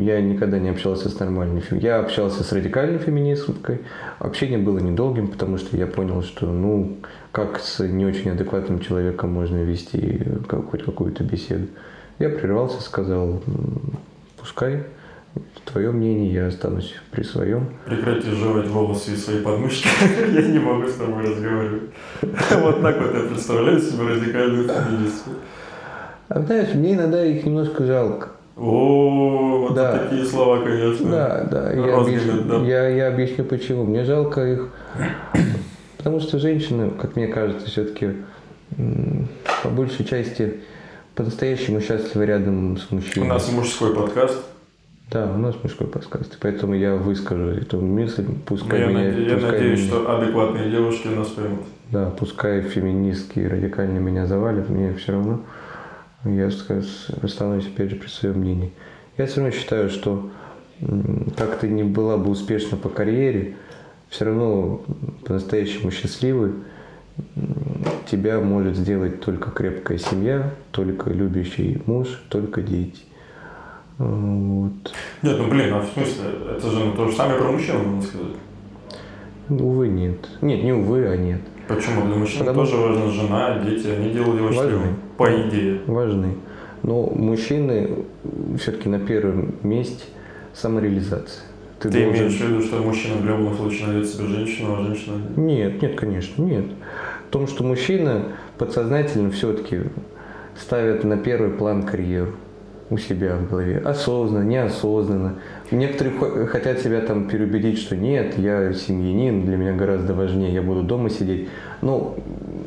Я 0.00 0.20
никогда 0.20 0.60
не 0.60 0.68
общался 0.68 1.08
с 1.08 1.18
нормальной 1.18 1.60
фем- 1.60 1.78
Я 1.80 1.98
общался 1.98 2.44
с 2.44 2.52
радикальной 2.52 2.98
феминисткой. 2.98 3.80
Общение 4.20 4.58
было 4.58 4.78
недолгим, 4.78 5.26
потому 5.28 5.58
что 5.58 5.76
я 5.76 5.86
понял, 5.88 6.22
что 6.22 6.46
ну 6.46 6.96
как 7.32 7.58
с 7.58 7.80
не 7.84 8.06
очень 8.06 8.30
адекватным 8.30 8.78
человеком 8.78 9.32
можно 9.32 9.56
вести 9.64 10.20
как- 10.46 10.70
хоть 10.70 10.84
какую-то 10.84 11.24
беседу. 11.24 11.66
Я 12.20 12.28
прервался, 12.28 12.80
сказал, 12.80 13.42
«М, 13.48 13.94
пускай 14.38 14.84
твое 15.64 15.90
мнение, 15.90 16.32
я 16.32 16.46
останусь 16.48 16.94
при 17.10 17.22
своем. 17.22 17.68
Прекрати 17.86 18.30
жевать 18.30 18.68
волосы 18.68 19.12
из 19.12 19.24
своей 19.24 19.40
подмышки. 19.42 19.88
Я 20.32 20.42
не 20.42 20.58
могу 20.58 20.86
с 20.86 20.94
тобой 20.94 21.24
разговаривать. 21.24 21.82
Вот 22.62 22.82
так 22.82 23.00
вот 23.00 23.14
я 23.14 23.28
представляю 23.28 23.80
себе 23.80 24.04
радикальную 24.08 24.68
феминистку. 24.68 25.30
А 26.28 26.40
знаешь, 26.40 26.74
мне 26.74 26.94
иногда 26.94 27.24
их 27.24 27.44
немножко 27.44 27.84
жалко. 27.84 28.28
О, 28.56 29.66
вот 29.68 29.74
Да. 29.74 29.98
такие 29.98 30.24
слова, 30.24 30.62
конечно. 30.62 31.10
Да, 31.10 31.44
да, 31.50 31.72
я 31.72 31.82
Розовый, 31.86 32.16
объясню, 32.16 32.42
да. 32.42 32.56
я, 32.66 32.88
я 32.88 33.08
объясню 33.08 33.44
почему. 33.44 33.84
Мне 33.84 34.04
жалко 34.04 34.40
их, 34.46 34.68
потому 35.96 36.20
что 36.20 36.38
женщины, 36.38 36.90
как 36.90 37.16
мне 37.16 37.26
кажется, 37.26 37.66
все-таки 37.68 38.12
по 39.62 39.68
большей 39.68 40.04
части 40.04 40.60
по-настоящему 41.14 41.80
счастливы 41.80 42.26
рядом 42.26 42.76
с 42.76 42.86
У 42.90 42.96
мужчиной. 42.96 43.28
нас 43.28 43.50
мужской 43.52 43.94
подкаст. 43.94 44.38
Да, 45.10 45.30
у 45.32 45.36
нас 45.38 45.54
мужской 45.62 45.86
подкаст, 45.86 46.38
поэтому 46.40 46.74
я 46.74 46.96
выскажу 46.96 47.44
эту 47.50 47.80
мысль, 47.80 48.24
пускай 48.46 48.80
я, 48.80 48.86
меня, 48.86 49.00
наде- 49.12 49.28
я 49.28 49.34
пускай 49.34 49.52
надеюсь, 49.52 49.80
меня- 49.80 49.88
что 49.88 50.16
адекватные 50.18 50.70
девушки 50.70 51.08
нас 51.08 51.28
поймут. 51.28 51.60
да, 51.92 52.10
пускай 52.10 52.62
феминистки 52.62 53.40
радикально 53.40 53.98
меня 53.98 54.26
завалят, 54.26 54.68
мне 54.70 54.94
все 54.94 55.12
равно. 55.12 55.40
Я 56.24 56.46
останусь 56.46 57.66
опять 57.66 57.90
же 57.90 57.96
при 57.96 58.08
своем 58.08 58.38
мнении. 58.38 58.72
Я 59.18 59.26
все 59.26 59.36
равно 59.42 59.50
считаю, 59.54 59.90
что 59.90 60.30
как 61.36 61.58
ты 61.58 61.68
не 61.68 61.84
была 61.84 62.16
бы 62.16 62.30
успешна 62.30 62.78
по 62.78 62.88
карьере, 62.88 63.56
все 64.08 64.24
равно 64.24 64.82
по-настоящему 65.26 65.90
счастливой 65.90 66.52
тебя 68.10 68.40
может 68.40 68.74
сделать 68.76 69.20
только 69.20 69.50
крепкая 69.50 69.98
семья, 69.98 70.50
только 70.72 71.10
любящий 71.10 71.80
муж, 71.86 72.22
только 72.30 72.62
дети. 72.62 73.02
Вот. 73.98 74.72
Нет, 75.22 75.36
ну 75.38 75.48
блин, 75.48 75.72
а 75.72 75.80
в 75.80 75.86
смысле, 75.92 76.24
это 76.56 76.68
же 76.70 76.78
ну, 76.84 76.92
то 76.92 77.08
же 77.08 77.16
самое 77.16 77.38
про 77.38 77.52
мужчин, 77.52 77.76
можно 77.78 78.02
сказать. 78.02 78.36
Увы, 79.48 79.88
нет. 79.88 80.28
Нет, 80.40 80.64
не 80.64 80.72
увы, 80.72 81.06
а 81.06 81.16
нет. 81.16 81.40
Почему? 81.68 82.04
Для 82.06 82.16
мужчин 82.16 82.40
Потому- 82.40 82.64
тоже 82.66 82.76
важна 82.76 83.10
жена, 83.10 83.58
дети, 83.64 83.86
они 83.88 84.10
делают 84.10 84.38
его 84.40 84.52
счастливым. 84.52 84.96
По 85.16 85.28
идее. 85.48 85.80
важны. 85.86 86.34
Но 86.82 87.06
мужчины 87.06 87.90
все-таки 88.58 88.88
на 88.88 88.98
первом 88.98 89.54
месте 89.62 90.04
самореализация. 90.54 91.44
Ты, 91.78 91.88
должен- 91.90 92.10
имеешь 92.10 92.32
в 92.32 92.40
виду, 92.48 92.60
что 92.62 92.82
мужчина 92.82 93.16
в 93.16 93.24
любом 93.24 93.54
случае 93.54 93.86
найдет 93.88 94.08
себе 94.08 94.26
женщину, 94.26 94.76
а 94.76 94.82
женщина... 94.82 95.16
Нет, 95.36 95.80
нет, 95.80 95.94
конечно, 95.98 96.42
нет. 96.42 96.64
В 97.28 97.32
том, 97.32 97.46
что 97.46 97.64
мужчина 97.64 98.32
подсознательно 98.58 99.30
все-таки 99.30 99.80
ставит 100.58 101.04
на 101.04 101.16
первый 101.16 101.50
план 101.50 101.82
карьеру 101.84 102.32
у 102.90 102.98
себя 102.98 103.36
в 103.36 103.48
голове. 103.48 103.78
Осознанно, 103.78 104.44
неосознанно. 104.44 105.38
Некоторые 105.70 106.16
хо- 106.16 106.46
хотят 106.46 106.80
себя 106.80 107.00
там 107.00 107.28
переубедить, 107.28 107.78
что 107.78 107.96
нет, 107.96 108.38
я 108.38 108.72
семьянин, 108.72 109.46
для 109.46 109.56
меня 109.56 109.72
гораздо 109.72 110.14
важнее, 110.14 110.52
я 110.52 110.62
буду 110.62 110.82
дома 110.82 111.10
сидеть. 111.10 111.48
Ну, 111.80 112.16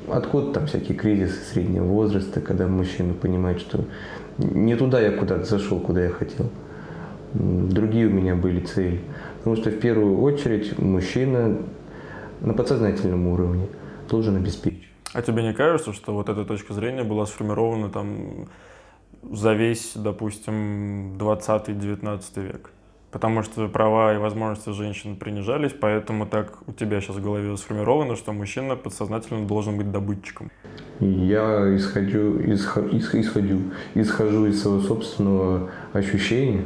откуда 0.09 0.53
там 0.53 0.65
всякие 0.67 0.97
кризисы 0.97 1.39
среднего 1.53 1.85
возраста, 1.85 2.41
когда 2.41 2.67
мужчина 2.67 3.13
понимает, 3.13 3.59
что 3.59 3.85
не 4.37 4.75
туда 4.75 4.99
я 4.99 5.11
куда-то 5.11 5.45
зашел, 5.45 5.79
куда 5.79 6.03
я 6.03 6.09
хотел. 6.09 6.49
Другие 7.33 8.07
у 8.07 8.11
меня 8.11 8.35
были 8.35 8.61
цели. 8.61 9.01
Потому 9.37 9.55
что 9.55 9.69
в 9.69 9.79
первую 9.79 10.21
очередь 10.21 10.77
мужчина 10.79 11.57
на 12.41 12.53
подсознательном 12.53 13.27
уровне 13.27 13.67
должен 14.09 14.35
обеспечить. 14.35 14.83
А 15.13 15.21
тебе 15.21 15.43
не 15.43 15.53
кажется, 15.53 15.93
что 15.93 16.13
вот 16.13 16.29
эта 16.29 16.43
точка 16.45 16.73
зрения 16.73 17.03
была 17.03 17.25
сформирована 17.25 17.89
там 17.89 18.47
за 19.31 19.53
весь, 19.53 19.93
допустим, 19.95 21.17
20-19 21.17 22.21
век? 22.41 22.71
Потому 23.11 23.41
что 23.41 23.67
права 23.69 24.13
и 24.13 24.17
возможности 24.17 24.71
женщин 24.71 25.15
принижались, 25.15 25.71
поэтому 25.71 26.25
так 26.25 26.57
у 26.67 26.73
тебя 26.73 26.99
сейчас 26.99 27.15
в 27.15 27.23
голове 27.23 27.55
сформировано, 27.55 28.15
что 28.15 28.33
мужчина 28.33 28.75
подсознательно 28.75 29.47
должен 29.47 29.77
быть 29.77 29.91
добытчиком. 29.91 30.51
Я 30.99 31.75
исходю, 31.75 32.39
исхо- 32.39 32.89
ис- 32.89 33.19
исходю, 33.19 33.59
исхожу 33.95 34.47
из 34.47 34.61
своего 34.61 34.81
собственного 34.81 35.69
ощущения. 35.93 36.65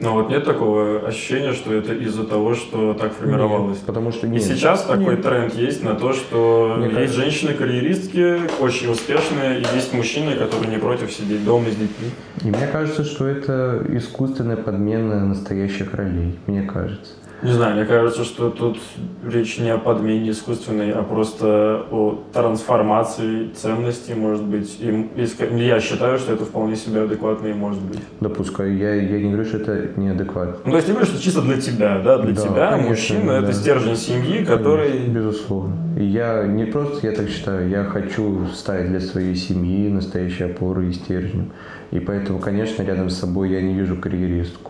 Но 0.00 0.14
вот 0.14 0.30
нет 0.30 0.44
такого 0.46 1.06
ощущения, 1.06 1.52
что 1.52 1.74
это 1.74 1.92
из-за 1.92 2.24
того, 2.24 2.54
что 2.54 2.94
так 2.94 3.12
формировалось. 3.12 3.76
Нет, 3.76 3.86
потому 3.86 4.12
что 4.12 4.26
И 4.26 4.30
нет. 4.30 4.42
сейчас 4.42 4.84
такой 4.84 5.16
Нет. 5.16 5.22
тренд 5.22 5.54
есть 5.54 5.84
на 5.84 5.94
то, 5.94 6.14
что 6.14 6.74
Мне 6.78 6.86
есть 6.86 6.96
кажется- 6.96 7.20
женщины-карьеристки, 7.20 8.40
очень 8.62 8.90
успешные, 8.90 9.60
и 9.60 9.64
есть 9.74 9.92
мужчины, 9.92 10.36
которые 10.36 10.70
не 10.70 10.78
против 10.78 11.12
сидеть 11.12 11.44
дома 11.44 11.66
с 11.70 11.76
детьми. 11.76 12.10
И 12.42 12.48
мне 12.48 12.66
кажется, 12.66 13.04
что 13.04 13.26
это 13.26 13.84
искусственная 13.90 14.56
подмена 14.56 15.26
настоящих 15.26 15.92
ролей. 15.92 16.38
Мне 16.46 16.62
кажется. 16.62 17.12
Не 17.42 17.52
знаю, 17.52 17.76
мне 17.76 17.86
кажется, 17.86 18.24
что 18.24 18.50
тут 18.50 18.78
речь 19.26 19.58
не 19.58 19.70
о 19.70 19.78
подмене 19.78 20.30
искусственной, 20.30 20.92
а 20.92 21.02
просто 21.02 21.86
о 21.90 22.22
трансформации 22.34 23.48
ценностей, 23.54 24.12
может 24.14 24.44
быть. 24.44 24.76
И 24.80 24.90
иска- 25.16 25.46
я 25.56 25.80
считаю, 25.80 26.18
что 26.18 26.34
это 26.34 26.44
вполне 26.44 26.76
себе 26.76 27.02
адекватно 27.02 27.48
и 27.48 27.54
может 27.54 27.80
быть. 27.80 28.00
Допускаю. 28.20 28.76
Я, 28.76 28.94
я 28.94 29.18
не 29.18 29.30
говорю, 29.32 29.44
что 29.46 29.56
это 29.56 29.98
неадекватно. 29.98 30.56
Ну, 30.64 30.70
то 30.72 30.76
есть 30.76 30.86
ты 30.86 30.92
говоришь, 30.92 31.12
что 31.12 31.22
чисто 31.22 31.40
для 31.42 31.58
тебя, 31.60 31.98
да? 32.04 32.18
Для 32.18 32.34
Да, 32.34 32.42
тебя 32.42 32.70
конечно, 32.72 32.88
мужчина 32.90 33.30
это 33.32 33.46
да. 33.46 33.52
стержень 33.54 33.96
семьи, 33.96 34.44
который... 34.44 34.98
Безусловно. 35.08 35.76
И 35.98 36.04
я 36.04 36.44
не 36.46 36.64
просто, 36.66 37.06
я 37.06 37.14
так 37.16 37.28
считаю, 37.30 37.68
я 37.70 37.84
хочу 37.84 38.46
стать 38.54 38.88
для 38.88 39.00
своей 39.00 39.34
семьи 39.34 39.88
настоящей 39.88 40.44
опорой 40.44 40.90
и 40.90 40.92
стержнем. 40.92 41.52
И 41.90 42.00
поэтому, 42.00 42.38
конечно, 42.38 42.82
рядом 42.82 43.08
с 43.08 43.18
собой 43.18 43.50
я 43.50 43.62
не 43.62 43.74
вижу 43.74 43.96
карьеристку. 43.96 44.69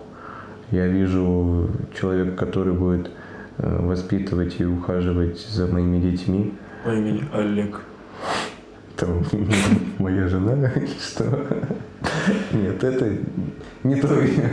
Я 0.71 0.87
вижу 0.87 1.69
человека, 1.99 2.37
который 2.37 2.73
будет 2.73 3.11
э, 3.59 3.77
воспитывать 3.83 4.61
и 4.61 4.65
ухаживать 4.65 5.41
за 5.41 5.67
моими 5.67 5.99
детьми. 5.99 6.55
Имени 6.87 7.25
Олег. 7.33 7.81
Это 8.97 9.09
моя 9.99 10.29
жена 10.29 10.71
или 10.77 10.87
что? 10.87 11.25
Нет, 12.53 12.85
это 12.85 13.17
не 13.83 14.01
то 14.01 14.21
имя. 14.21 14.51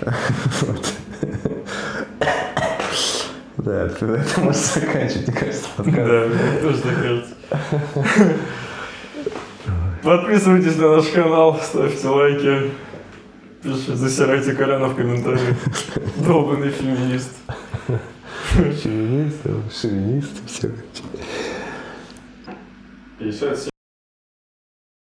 Вот. 0.60 0.94
Да, 3.56 3.86
это 3.86 4.06
это 4.06 4.40
можно 4.40 4.62
заканчивать, 4.62 5.28
мне 5.28 5.36
кажется, 5.36 5.68
подкаст. 5.76 5.96
Да, 5.96 6.26
мне 6.28 6.62
тоже 6.62 6.78
так 6.78 7.02
кажется. 7.02 7.34
Подписывайтесь 10.02 10.76
на 10.76 10.96
наш 10.96 11.06
канал, 11.08 11.60
ставьте 11.60 12.08
лайки, 12.08 12.70
пишите, 13.62 13.96
засирайте 13.96 14.54
Коляна 14.54 14.88
в 14.88 14.96
комментариях. 14.96 15.56
Долбанный 16.26 16.70
феминист. 16.70 17.30
Шовинист, 18.82 19.42
шовинист, 19.70 20.46
все. 20.46 20.70
57. 23.18 23.77